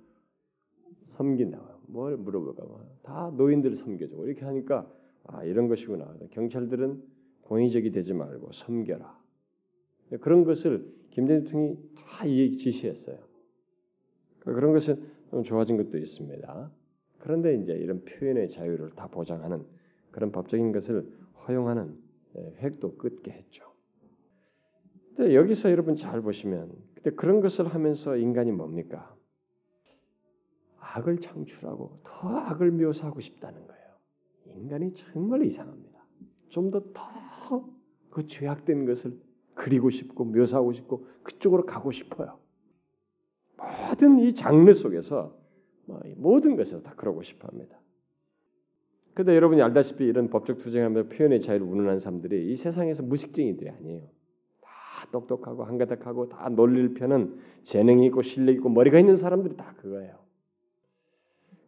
[1.16, 1.77] 섬긴다.
[1.88, 2.64] 뭘 물어볼까?
[3.02, 4.90] 다 노인들을 섬겨주고 이렇게 하니까
[5.24, 6.14] 아 이런 것이구나.
[6.30, 7.02] 경찰들은
[7.42, 9.18] 권위적이 되지 말고 섬겨라.
[10.20, 13.18] 그런 것을 김대중이 다 지시했어요.
[14.40, 16.70] 그러니까 그런 것은 좀 좋아진 것도 있습니다.
[17.18, 19.64] 그런데 이제 이런 표현의 자유를 다 보장하는
[20.10, 21.10] 그런 법적인 것을
[21.46, 21.96] 허용하는
[22.36, 23.64] 예, 획도 끝게 했죠.
[25.16, 29.17] 근데 여기서 여러분 잘 보시면 근데 그런 것을 하면서 인간이 뭡니까?
[30.94, 33.88] 악을 창출하고 더 악을 묘사하고 싶다는 거예요.
[34.56, 35.98] 인간이 정말 이상합니다.
[36.48, 37.78] 좀 더 더
[38.10, 39.18] 그 죄악된 것을
[39.54, 42.38] 그리고 싶고 묘사하고 싶고 그쪽으로 가고 싶어요.
[43.90, 45.36] 모든 이 장르 속에서
[45.86, 47.78] 뭐 모든 것에서 다 그러고 싶어합니다.
[49.14, 54.02] 근데 여러분이 알다시피 이런 법적 투쟁하며 표현의 자유를 운운하는 사람들이 이 세상에서 무식쟁이들이 아니에요.
[54.60, 54.70] 다
[55.10, 60.18] 똑똑하고 한가닥하고 다 논리를 펴는 재능이 있고 실력 있고 머리가 있는 사람들이 다 그거예요.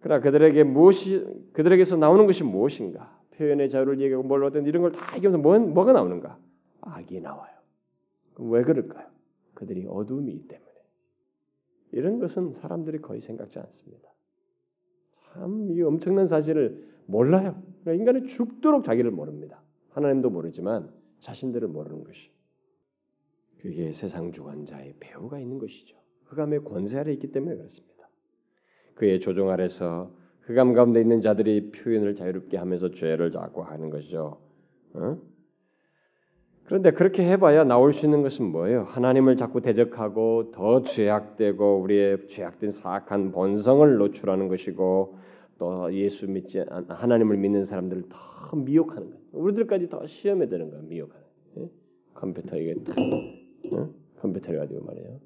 [0.01, 3.19] 그러나 그들에게 무엇이 그들에게서 나오는 것이 무엇인가?
[3.37, 6.39] 표현의 자유를 얘기하고 뭘 어떤 이런 걸 다 얘기하면서 뭐, 뭐가 나오는가?
[6.83, 7.55] 악이 나와요.
[8.39, 9.07] 왜 그럴까요?
[9.55, 10.71] 그들이 어둠이기 때문에.
[11.93, 14.09] 이런 것은 사람들이 거의 생각지 않습니다.
[15.33, 17.61] 참 이 엄청난 사실을 몰라요.
[17.83, 19.63] 그러니까 인간은 죽도록 자기를 모릅니다.
[19.91, 20.91] 하나님도 모르지만
[21.21, 22.31] 자신들을 모르는 것이.
[23.59, 25.97] 그게 세상 주관자의 배후가 있는 것이죠.
[26.27, 27.90] 흑암의 권세 아래 있기 때문에 그렇습니다.
[29.01, 30.11] 그의 조종 아래서
[30.43, 34.37] 흑암 가운데 있는 자들이 표현을 자유롭게 하면서 죄를 자꾸 하는 것이죠.
[34.93, 35.17] 어?
[36.65, 38.83] 그런데 그렇게 해봐야 나올 수 있는 것은 뭐예요?
[38.83, 45.17] 하나님을 자꾸 대적하고 더 죄악되고 우리의 죄악된 사악한 본성을 노출하는 것이고
[45.59, 49.23] 또 예수 믿지 하나님을 믿는 사람들을 더 미혹하는 거예요.
[49.33, 50.85] 우리들까지 더 시험에 드는 거예요.
[50.85, 51.27] 미혹하는.
[51.57, 51.71] 예?
[52.13, 53.89] 컴퓨터 이게 탁, 어?
[54.21, 55.21] 컴퓨터를 가지고 말이에요.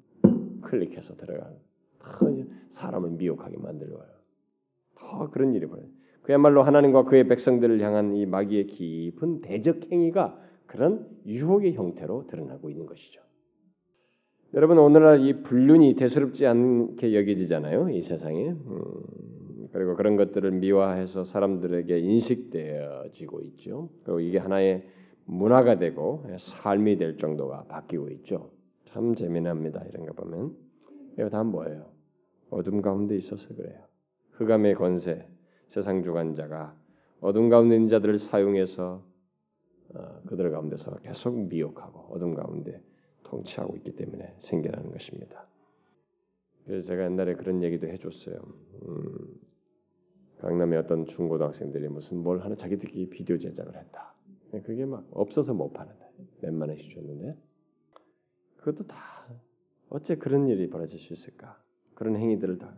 [0.61, 1.64] 클릭해서 들어가는.
[2.11, 2.29] 더
[2.71, 4.05] 사람을 미혹하게 만들어요.
[4.95, 5.87] 더 그런 일이 벌어요.
[6.23, 12.85] 그야말로 하나님과 그의 백성들을 향한 이 마귀의 깊은 대적 행위가 그런 유혹의 형태로 드러나고 있는
[12.85, 13.21] 것이죠.
[14.53, 17.89] 여러분 오늘날 이 불륜이 대수롭지 않게 여겨지잖아요.
[17.89, 18.51] 이 세상에.
[18.51, 23.89] 음, 그리고 그런 것들을 미화해서 사람들에게 인식되어지고 있죠.
[24.03, 24.87] 그리고 이게 하나의
[25.25, 28.51] 문화가 되고 삶이 될 정도가 바뀌고 있죠.
[28.85, 29.83] 참 재미납니다.
[29.89, 30.55] 이런 거 보면
[31.17, 31.94] 이거 다 뭐예요?
[32.49, 33.83] 어둠 가운데 있어서 그래요.
[34.31, 35.27] 흑암의 권세,
[35.67, 36.75] 세상 주관자가
[37.21, 39.03] 어둠 가운데 있는 자들을 사용해서
[39.93, 42.81] 어, 그들 가운데서 계속 미혹하고 어둠 가운데
[43.23, 45.47] 통치하고 있기 때문에 생겨나는 것입니다.
[46.65, 48.35] 그래서 제가 옛날에 그런 얘기도 해줬어요.
[48.87, 49.39] 음,
[50.39, 54.13] 강남의 어떤 중고등학생들이 무슨 뭘 하나 자기들끼리 비디오 제작을 했다.
[54.63, 56.05] 그게 막 없어서 못 파는데
[56.43, 57.37] 원씩 줬는데
[58.57, 59.27] 그것도 다
[59.89, 61.61] 어째 그런 일이 벌어질 수 있을까?
[61.95, 62.75] 그런 행위들을 다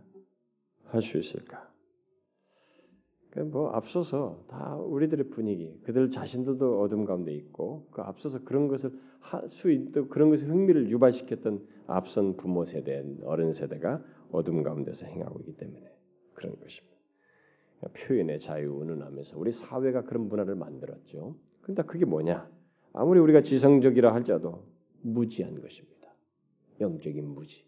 [0.90, 1.70] 할 수 있을까?
[3.52, 9.48] 뭐 앞서서 다 우리들의 분위기, 그들 자신들도 어둠 가운데 있고 그 앞서서 그런 것을 할
[9.50, 15.58] 수 있던 그런 것에 흥미를 유발시켰던 앞선 부모 세대, 어른 세대가 어둠 가운데서 행하고 있기
[15.58, 15.92] 때문에
[16.34, 16.98] 그런 것입니다.
[17.94, 21.36] 표현의 자유 운운하면서 우리 사회가 그런 문화를 만들었죠.
[21.62, 22.50] 근데 그게 뭐냐?
[22.94, 24.66] 아무리 우리가 지성적이라 할지라도
[25.02, 26.12] 무지한 것입니다.
[26.80, 27.66] 영적인 무지.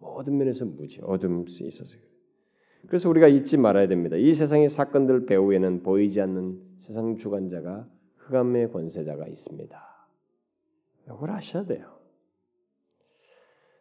[0.00, 1.96] 모든 면에서 무지, 어둠이 있어서
[2.86, 4.16] 그래서 우리가 잊지 말아야 됩니다.
[4.16, 7.86] 이 세상의 사건들 배후에는 보이지 않는 세상 주관자가
[8.16, 9.90] 흑암의 권세자가 있습니다.
[11.06, 12.00] 이걸 아셔야 돼요.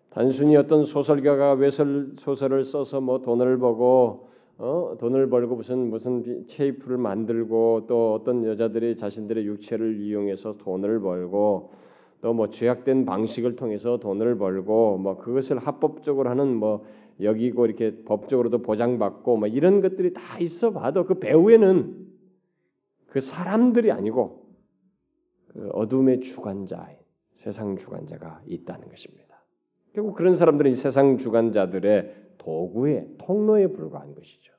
[0.09, 4.97] 단순히 어떤 소설가가 외설 소설을 써서 뭐 돈을 버고 어?
[4.99, 11.71] 돈을 벌고 무슨 무슨 체이프를 만들고 또 어떤 여자들이 자신들의 육체를 이용해서 돈을 벌고
[12.21, 16.85] 또 뭐 죄악된 방식을 통해서 돈을 벌고 뭐 그것을 합법적으로 하는 뭐
[17.21, 22.07] 여기고 이렇게 법적으로도 보장받고 뭐 이런 것들이 다 있어 봐도 그 배후에는
[23.07, 24.45] 그 사람들이 아니고
[25.47, 26.89] 그 어둠의 주관자,
[27.35, 29.43] 세상 주관자가 있다는 것입니다.
[29.93, 34.53] 결국 그런 사람들은 이 세상 주관자들의 도구의 통로에 불과한 것이죠.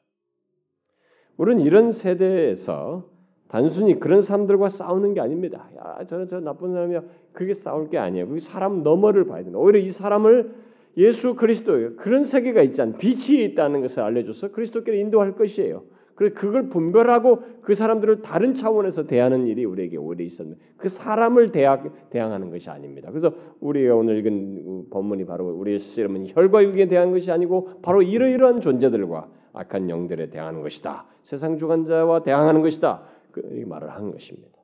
[1.37, 3.10] 우리는 이런 세대에서
[3.51, 5.69] 단순히 그런 사람들과 싸우는 게 아닙니다.
[5.77, 7.03] 야, 저는 저 나쁜 사람이야.
[7.33, 8.29] 그렇게 싸울 게 아니에요.
[8.29, 9.59] 그 사람 너머를 봐야 된다.
[9.59, 10.53] 오히려 이 사람을
[10.97, 15.83] 예수 그리스도 그런 세계가 있지 않 빛이 있다는 것을 알려줘서 그리스도께로 인도할 것이에요.
[16.15, 21.83] 그래서 그걸 분별하고 그 사람들을 다른 차원에서 대하는 일이 우리에게 오래 있었는데 그 사람을 대하,
[22.11, 23.09] 대항하는 것이 아닙니다.
[23.11, 28.61] 그래서 우리가 오늘 읽은 본문이 바로 우리의 씨름은 혈과 육에 대한 것이 아니고 바로 이러이러한
[28.61, 31.07] 존재들과 악한 영들에 대항하는 것이다.
[31.23, 33.03] 세상 주관자와 대항하는 것이다.
[33.33, 34.59] 그 말을 한 것입니다.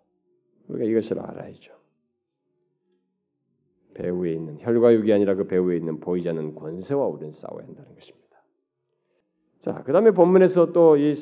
[0.68, 1.72] 우리가 이것을 알아야죠.
[3.94, 8.26] 배후에 있는 혈과 육이 아니라 그 배후에 있는 보이지 않는 권세와 우리는 싸워야 한다는 것입니다.
[9.60, 11.14] 자, 그다음에 본문에서 또 이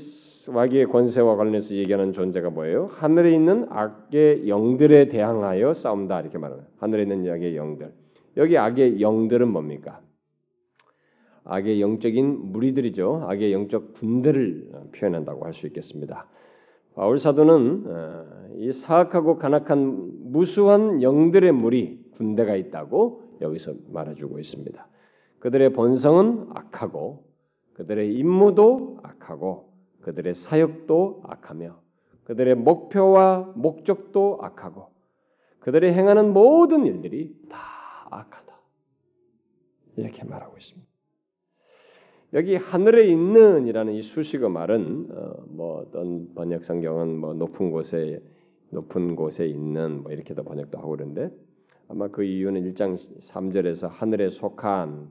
[0.53, 2.86] 마귀의 권세와 관련해서 얘기하는 존재가 뭐예요?
[2.92, 7.92] 하늘에 있는 악의 영들에 대항하여 싸움다 이렇게 말하는 하늘에 있는 악의 영들.
[8.36, 10.03] 여기 악의 영들은 뭡니까?
[11.45, 13.24] 악의 영적인 무리들이죠.
[13.26, 16.26] 악의 영적 군대를 표현한다고 할 수 있겠습니다.
[16.95, 24.86] 바울 사도는 어, 이 사악하고 간악한 무수한 영들의 무리 군대가 있다고 여기서 말해주고 있습니다.
[25.40, 27.24] 그들의 본성은 악하고
[27.74, 29.72] 그들의 임무도 악하고
[30.03, 31.76] 그들의 사역도 악하며
[32.24, 34.88] 그들의 목표와 목적도 악하고
[35.59, 37.59] 그들이 행하는 모든 일들이 다
[38.11, 38.55] 악하다.
[39.97, 40.93] 이렇게 말하고 있습니다.
[42.35, 48.20] 여기 하늘에 있는이라는 이 수식어 말은 어, 뭐 어떤 번역 성경은 뭐 높은 곳에
[48.70, 51.30] 높은 곳에 있는 뭐 이렇게도 번역도 하고 그러는데
[51.87, 55.11] 아마 그 이유는 1장 3절에서 하늘에 속한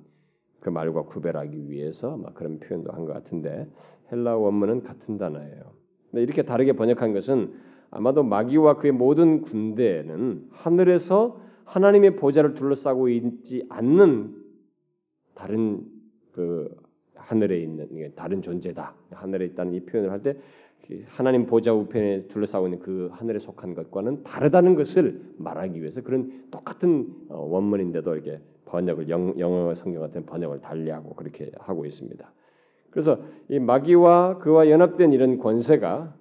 [0.59, 3.69] 그 말과 구별하기 위해서 막 그런 표현도 한 것 같은데
[4.11, 5.71] 헬라 원문은 같은 단어예요.
[6.11, 7.53] 근데 이렇게 다르게 번역한 것은
[7.89, 14.35] 아마도 마귀와 그의 모든 군대는 하늘에서 하나님의 보좌를 둘러싸고 있지 않는
[15.35, 15.85] 다른
[16.33, 16.82] 그
[17.33, 18.93] 하늘에 있는 다른 존재다.
[19.11, 20.37] 하늘에 있다는 이 표현을 할 때
[21.07, 27.07] 하나님 보좌 우편에 둘러싸고 있는 그 하늘에 속한 것과는 다르다는 것을 말하기 위해서 그런 똑같은
[27.29, 32.31] 어, 원문인데도 이렇게 번역을 영, 영어 성경 같은 번역을 달리하고 그렇게 하고 있습니다.
[32.91, 33.17] 그래서
[33.47, 36.13] 이 마귀와 그와 연합된 이런 권세가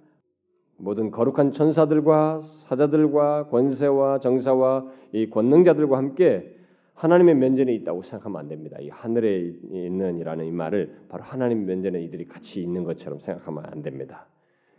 [0.79, 6.57] 모든 거룩한 천사들과 사자들과 권세와 정사와 이 권능자들과 함께
[6.95, 8.79] 하나님의 면전에 있다고 생각하면 안 됩니다.
[8.81, 14.29] 이 하늘에 있는이라는 이 말을 바로 하나님 면전에 이들이 같이 있는 것처럼 생각하면 안 됩니다.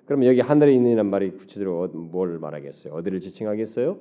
[0.05, 2.93] 그러면 여기 하늘에 있는이란 말이 구체적으로 뭘 말하겠어요?
[2.93, 3.97] 어디를 지칭하겠어요?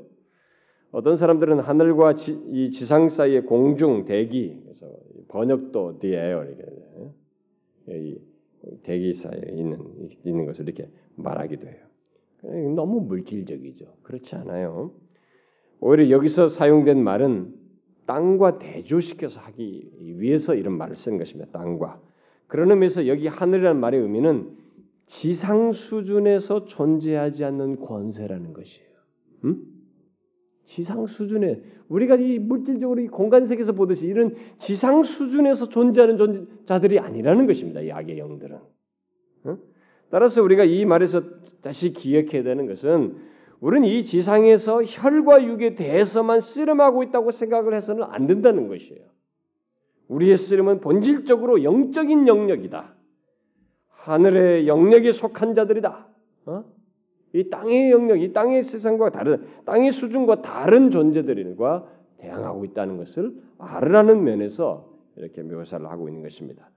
[0.93, 4.87] 어떤 사람들은 하늘과 지, 이 지상 사이의 공중 대기 그래서
[5.29, 8.19] 번역도 the air 이렇게 이
[8.83, 9.79] 대기 사이에 있는
[10.25, 12.75] 있는 것을 이렇게 말하기도 해요.
[12.75, 13.87] 너무 물질적이죠.
[14.03, 14.93] 그렇지 않아요.
[15.81, 17.55] 오히려 여기서 사용된 말은
[18.13, 21.51] 땅과 대조시켜서 하기 위해서 이런 말을 쓴 것입니다.
[21.51, 21.99] 땅과
[22.47, 24.51] 그런 의미에서 여기 하늘이라는 말의 의미는
[25.07, 28.89] 지상 수준에서 존재하지 않는 권세라는 것이에요.
[29.45, 29.63] 음?
[30.67, 37.47] 지상 수준에 우리가 이 물질적으로 이 공간 세계에서 보듯이 이런 지상 수준에서 존재하는 존재자들이 아니라는
[37.47, 37.81] 것입니다.
[37.81, 38.59] 이 악의 영들은.
[40.11, 41.23] 따라서 우리가 이 말에서
[41.63, 43.17] 다시 기억해야 되는 것은
[43.63, 49.05] 우리는 이 지상에서 혈과 육에 대해서만 씨름하고 있다고 생각을 해서는 안 된다는 것이에요.
[50.09, 52.93] 우리의 씨름은 본질적으로 영적인 영역이다.
[53.87, 56.09] 하늘의 영역에 속한 자들이다.
[56.47, 56.65] 어?
[57.35, 61.89] 이 땅의 영역, 이 땅의 세상과 다른 땅의 수준과 다른 존재들과
[62.19, 66.69] 대항하고 있다는 것을 알으라는 면에서 이렇게 묘사를 하고 있는 것입니다.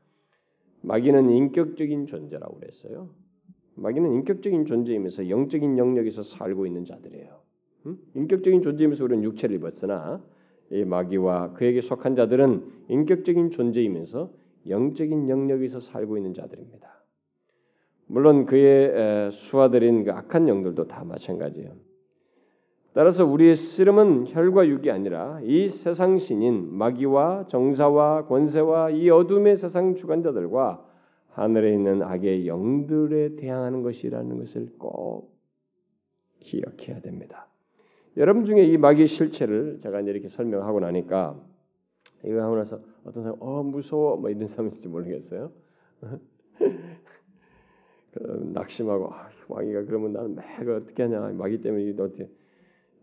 [0.82, 3.10] 마귀는 인격적인 존재라고 그랬어요.
[3.76, 7.40] 마귀는 인격적인 존재이면서 영적인 영역에서 살고 있는 자들이에요.
[7.88, 7.98] 음?
[8.16, 10.22] 인격적인 존재이면서 우리는 육체를 입었으나
[10.72, 14.32] 이 마귀와 그에게 속한 자들은 인격적인 존재이면서
[14.68, 16.90] 영적인 영역에서 살고 있는 자들입니다.
[18.08, 21.72] 물론 그의 수하들인 그 악한 영들도 다 마찬가지예요.
[22.94, 29.96] 따라서 우리의 씨름은 혈과 육이 아니라 이 세상 신인 마귀와 정사와 권세와 이 어둠의 세상
[29.96, 30.95] 주관자들과
[31.36, 35.38] 하늘에 있는 악의 영들에 대항하는 것이라는 것을 꼭
[36.40, 37.50] 기억해야 됩니다.
[38.16, 41.38] 여러분 중에 이 마귀의 실체를 제가 이렇게 설명하고 나니까
[42.24, 45.52] 이거 하고 나서 어떤 사람 어 무서워 뭐 이런 사람인지 모르겠어요.
[48.54, 52.30] 낙심하고 아, 마귀가 그러면 나는 매 어떻게 하냐 마귀 때문에 어떻게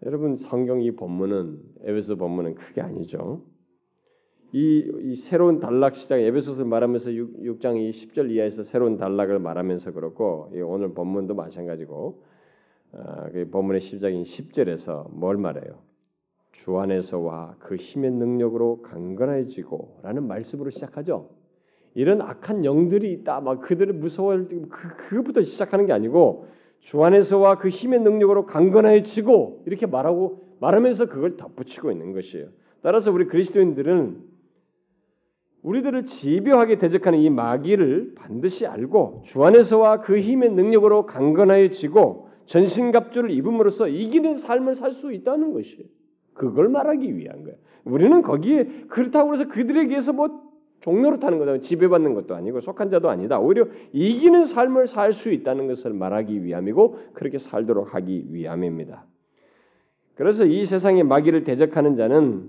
[0.07, 3.45] 여러분 성경 이 본문은 에베소 본문은 크게 아니죠.
[4.53, 10.53] 이, 이 새로운 단락 시작 에베소서 말하면서 6, 장 10절 이하에서 새로운 단락을 말하면서 그렇고
[10.66, 12.22] 오늘 본문도 마찬가지고
[12.92, 15.78] 아, 그 본문의 시작인 10절에서 뭘 말해요?
[16.53, 21.30] 주 안에서와 그 힘의 능력으로 강건해지고라는 말씀으로 시작하죠.
[21.94, 23.40] 이런 악한 영들이 있다.
[23.40, 26.46] 막 그들을 무서워할 때 그, 그부터 시작하는 게 아니고
[26.78, 32.48] 주 안에서와 그 힘의 능력으로 강건해지고 이렇게 말하고 말하면서 그걸 덧붙이고 있는 것이에요.
[32.82, 34.32] 따라서 우리 그리스도인들은
[35.62, 43.88] 우리들을 집요하게 대적하는 이 마귀를 반드시 알고 주 안에서와 그 힘의 능력으로 강건해지고 전신갑주를 입음으로써
[43.88, 45.84] 이기는 삶을 살 수 있다는 것이에요.
[46.34, 47.56] 그걸 말하기 위한 거예요.
[47.84, 50.42] 우리는 거기에 그렇다고 해서 그들에게서 뭐
[50.80, 51.58] 종로로 타는 거다.
[51.58, 53.38] 지배받는 것도 아니고 속한 자도 아니다.
[53.38, 59.04] 오히려 이기는 삶을 살 수 있다는 것을 말하기 위함이고 그렇게 살도록 하기 위함입니다.
[60.16, 62.48] 그래서 이 세상의 마귀를 대적하는 자는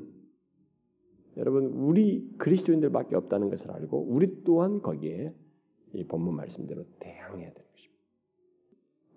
[1.38, 5.34] 여러분 우리 그리스도인들밖에 없다는 것을 알고 우리 또한 거기에
[5.94, 8.04] 이 본문 말씀대로 대항해야 되는 것입니다.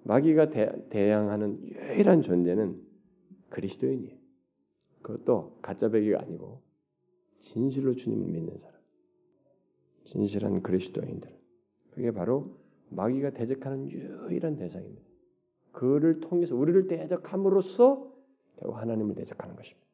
[0.04, 2.80] 마귀가 대, 대항하는 유일한 존재는
[3.50, 4.16] 그리스도인이에요.
[5.02, 6.62] 그것도 가짜 배기가 아니고
[7.40, 8.76] 진실로 주님을 믿는 사람.
[10.04, 11.30] 진실한 그리스도인들.
[11.90, 12.56] 그게 바로
[12.90, 15.02] 마귀가 대적하는 유일한 대상입니다.
[15.72, 18.12] 그를 통해서 우리를 대적함으로써
[18.56, 19.85] 결국 하나님을 대적하는 것입니다.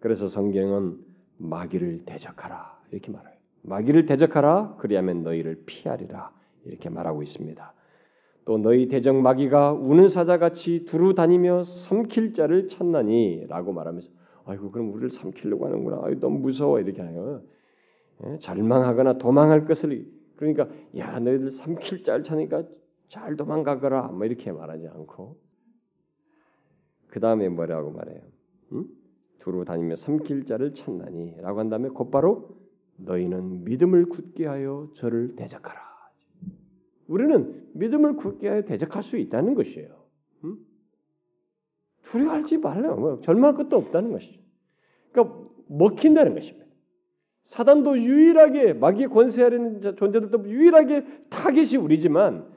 [0.00, 0.98] 그래서 성경은
[1.38, 3.36] 마귀를 대적하라 이렇게 말해요.
[3.62, 6.32] 마귀를 대적하라 그리하면 너희를 피하리라
[6.64, 7.72] 이렇게 말하고 있습니다.
[8.44, 14.10] 또 너희 대적 마귀가 우는 사자같이 두루 다니며 삼킬 자를 찾나니라고 말하면서
[14.44, 16.02] 아이고 그럼 우리를 삼키려고 하는구나.
[16.04, 17.42] 아이 너무 무서워 이렇게 하요.
[18.24, 18.38] 예?
[18.38, 22.62] 절망하거나 도망할 것을 그러니까 야 너희들 삼킬 짤 차니까
[23.08, 25.36] 잘 도망가거라 뭐 이렇게 말하지 않고
[27.08, 28.20] 그 다음에 뭐라고 말해요?
[28.72, 28.84] 응?
[29.46, 32.56] 두루 다니며 삼킬 자를 찾나니라고 한 다음에 곧바로
[32.96, 35.80] 너희는 믿음을 굳게 하여 저를 대적하라.
[37.06, 39.88] 우리는 믿음을 굳게 하여 대적할 수 있다는 것이에요.
[40.44, 40.56] 응?
[42.02, 42.96] 두려워하지 말라.
[42.96, 44.40] 뭐 절망할 것도 없다는 것이죠.
[45.12, 45.38] 그러니까
[45.68, 46.66] 먹힌다는 것입니다.
[47.44, 52.48] 사단도 유일하게 마귀 권세하는 존재들도 유일하게 타겟이 우리지만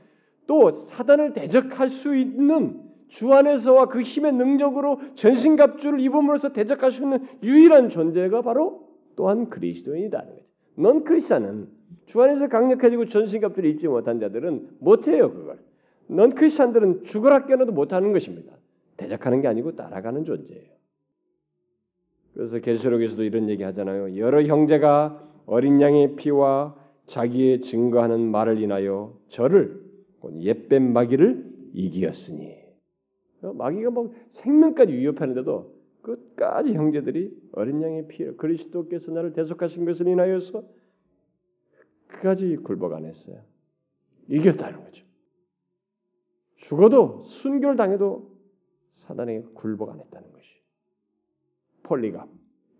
[0.47, 7.27] 또 사단을 대적할 수 있는 주 안에서와 그 힘의 능력으로 전신갑주를 입음으로써 대적할 수 있는
[7.43, 10.45] 유일한 존재가 바로 또한 그리스도인이다는 거죠.
[10.75, 11.67] 넌 크리스천은
[12.05, 15.59] 주 안에서 강력해지고 전신갑주를 입지 못한 자들은 못해요 그걸.
[16.07, 18.53] 넌 크리스천들은 죽으라 깨어도 못하는 것입니다.
[18.95, 20.69] 대적하는 게 아니고 따라가는 존재예요.
[22.33, 24.17] 그래서 계시록에서도 이런 얘기 하잖아요.
[24.17, 26.75] 여러 형제가 어린 양의 피와
[27.07, 29.81] 자기의 증거하는 말을 인하여 저를
[30.41, 31.43] 옛뱀 마귀를
[31.73, 32.58] 이기었으니
[33.41, 40.63] 마귀가 뭐 생명까지 위협하는데도 끝까지 형제들이 어린 양의 피 그리스도께서 나를 대속하신 것을 인하여서
[42.07, 43.41] 끝까지 굴복 안 했어요.
[44.27, 45.05] 이겼다는 거죠.
[46.55, 48.37] 죽어도 순교를 당해도
[48.93, 50.49] 사단에게 굴복 안 했다는 것이.
[51.83, 52.27] 폴리가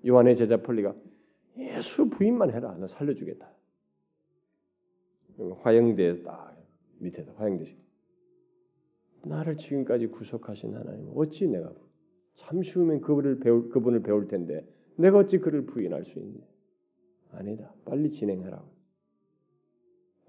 [0.08, 0.96] 요한의 제자 폴리가
[1.58, 2.76] 예수 부인만 해라.
[2.78, 3.50] 나 살려주겠다.
[5.62, 6.58] 화영대 딱
[7.00, 7.76] 밑에서 화영대
[9.24, 11.74] 나를 지금까지 구속하신 하나님 어찌 내가
[12.36, 14.66] 잠시 후면 그분을 배울 그분을 배울 텐데
[14.96, 16.40] 내가 어찌 그를 부인할 수 있냐?
[17.32, 17.74] 아니다.
[17.86, 18.64] 빨리 진행하라.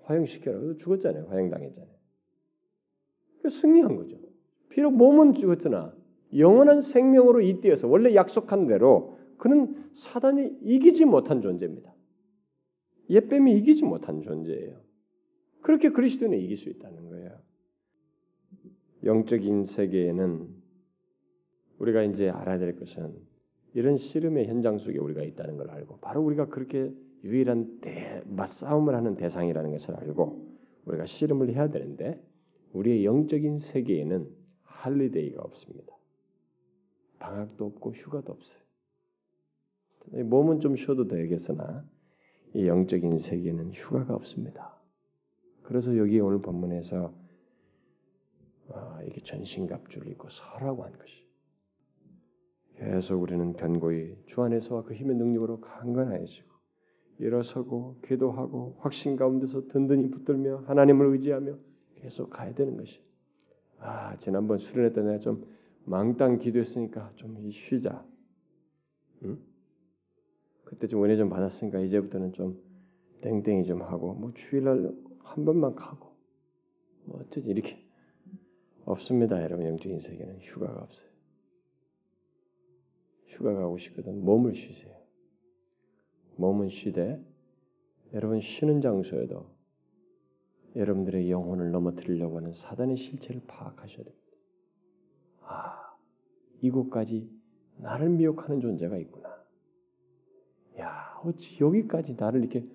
[0.03, 0.59] 화형시켜라.
[0.59, 1.27] 그래서 죽었잖아요.
[1.27, 1.95] 화형당했잖아요.
[3.43, 4.19] 그 승리한 거죠.
[4.69, 5.95] 비록 몸은 죽었으나
[6.37, 11.93] 영원한 생명으로 잇대어서 원래 약속한 대로 그는 사단이 이기지 못한 존재입니다.
[13.09, 14.81] 옛뱀이 이기지 못한 존재예요.
[15.63, 17.39] 그렇게 그리스도는 이길 수 있다는 거예요.
[19.05, 20.49] 영적인 세계에는
[21.79, 23.15] 우리가 이제 알아야 될 것은
[23.73, 26.93] 이런 씨름의 현장 속에 우리가 있다는 걸 알고 바로 우리가 그렇게
[27.25, 30.51] 유일한 대, 맞싸움을 하는 대상이라는 것을 알고
[30.87, 32.23] 우리가 씨름을 해야 되는데
[32.73, 34.29] 우리의 영적인 세계에는
[34.65, 35.97] 할리데이가 없습니다.
[37.19, 38.63] 방학도 없고 휴가도 없어요.
[40.25, 41.85] 몸은 좀 쉬어도 되겠으나
[42.55, 44.75] 이 영적인 세계는 휴가가 없습니다.
[45.63, 47.15] 그래서 여기 오늘 본문에서
[48.73, 51.29] 아, 이게 전신갑주를 입고 서라고 한 것이.
[52.77, 56.49] 계속 우리는 견고히 주 안에서와 그 힘의 능력으로 강건해지고
[57.19, 61.59] 일어서고 기도하고 확신 가운데서 든든히 붙들며 하나님을 의지하며
[61.97, 63.03] 계속 가야 되는 것이.
[63.79, 65.47] 아 지난번 수련회 때 내가 좀
[65.85, 68.07] 망땅 기도했으니까 좀 쉬자.
[69.25, 69.39] 응?
[70.65, 72.63] 그때 좀 은혜 좀 받았으니까 이제부터는 좀
[73.21, 76.15] 땡땡이 좀 하고 뭐 주일날 한 번만 가고
[77.05, 77.85] 뭐 어쩌지 이렇게
[78.93, 79.67] 없습니다 여러분.
[79.67, 81.09] 영적인 세계는 휴가가 없어요.
[83.27, 84.95] 휴가 가고 싶거든 몸을 쉬세요.
[86.37, 87.23] 몸은 쉬되
[88.13, 89.47] 여러분 쉬는 장소에도
[90.77, 94.27] 여러분들의 영혼을 넘어뜨리려고 하는 사단의 실체를 파악하셔야 됩니다.
[95.43, 95.97] 아
[96.61, 97.31] 이곳까지
[97.79, 99.45] 나를 미혹하는 존재가 있구나.
[100.79, 102.67] 야 어찌 여기까지 나를 이렇게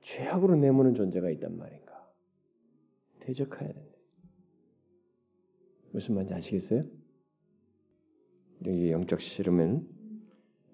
[0.00, 2.08] 죄악으로 내모는 존재가 있단 말인가?
[3.20, 3.87] 대적해야 된다.
[5.90, 6.84] 무슨 말인지 아시겠어요?
[8.66, 9.88] 여기 영적 씨름은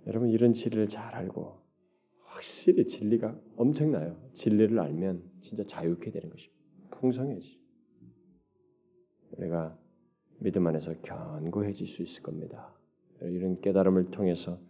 [0.06, 1.60] 여러분 이런 진리를 잘 알고
[2.24, 4.20] 확실히 진리가 엄청나요.
[4.32, 6.54] 진리를 알면 진짜 자유케 되는 것입니다.
[6.90, 7.60] 풍성해지.
[9.32, 9.78] 우리가
[10.38, 12.74] 믿음 안에서 견고해질 수 있을 겁니다.
[13.20, 14.60] 이런 깨달음을 통해서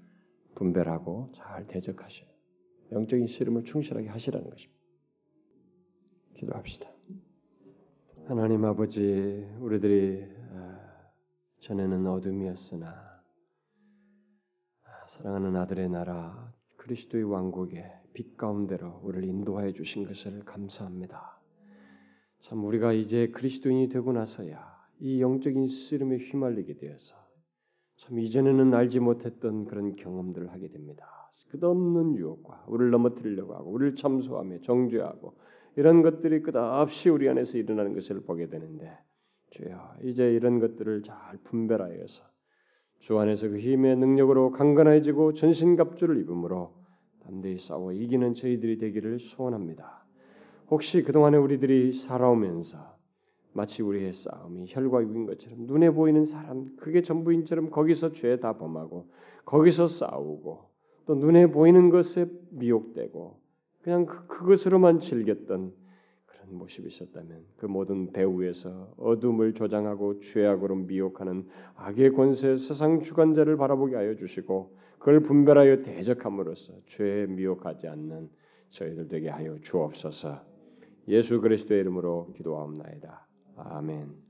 [0.55, 2.25] 분별하고 잘 대적하셔.
[2.93, 4.81] 영적인 씨름을 충실하게 하시라는 것입니다.
[6.35, 6.91] 기도합시다.
[8.27, 10.34] 하나님 아버지, 우리들이 아,
[11.65, 12.89] 전에는 어둠이었으나
[14.85, 21.41] 아, 사랑하는 아들의 나라 그리스도의 왕국의 빛 가운데로 우리를 인도하여 주신 것을 감사합니다.
[22.41, 24.62] 참 우리가 이제 그리스도인이 되고 나서야
[25.01, 27.15] 이 영적인 씨름에 휘말리게 되어서
[27.97, 31.33] 참 이전에는 알지 못했던 그런 경험들을 하게 됩니다.
[31.49, 35.39] 끝없는 유혹과 우리를 넘어뜨리려고 하고 우리를 참소하며 정죄하고
[35.77, 38.99] 이런 것들이 끝없이 우리 안에서 일어나는 것을 보게 되는데
[39.55, 42.25] 주여 이제 이런 것들을 잘 분별하여서
[42.99, 46.75] 주 안에서 그 힘의 능력으로 강건해지고 전신갑주를 입음으로
[47.23, 50.05] 담대히 싸워 이기는 저희들이 되기를 소원합니다.
[50.71, 52.97] 혹시 그동안에 우리들이 살아오면서
[53.53, 59.09] 마치 우리의 싸움이 혈과 육인 것처럼 눈에 보이는 사람 그게 전부인처럼 거기서 죄 다 범하고
[59.45, 60.71] 거기서 싸우고
[61.07, 63.41] 또 눈에 보이는 것에 미혹되고
[63.83, 65.73] 그냥 그, 그것으로만 즐겼던
[66.45, 73.97] 그런 모습이 있었다면 그 모든 배후에서 어둠을 조장하고 죄악으로 미혹하는 악의 권세 세상 주관자를 바라보게
[73.97, 78.31] 하여 주시고 그걸 분별하여 대적함으로써 죄에 미혹하지 않는
[78.71, 80.41] 저희들 되게 하여 주옵소서.
[81.09, 83.27] 예수 그리스도의 이름으로 기도하옵나이다.
[83.57, 84.24] 아멘.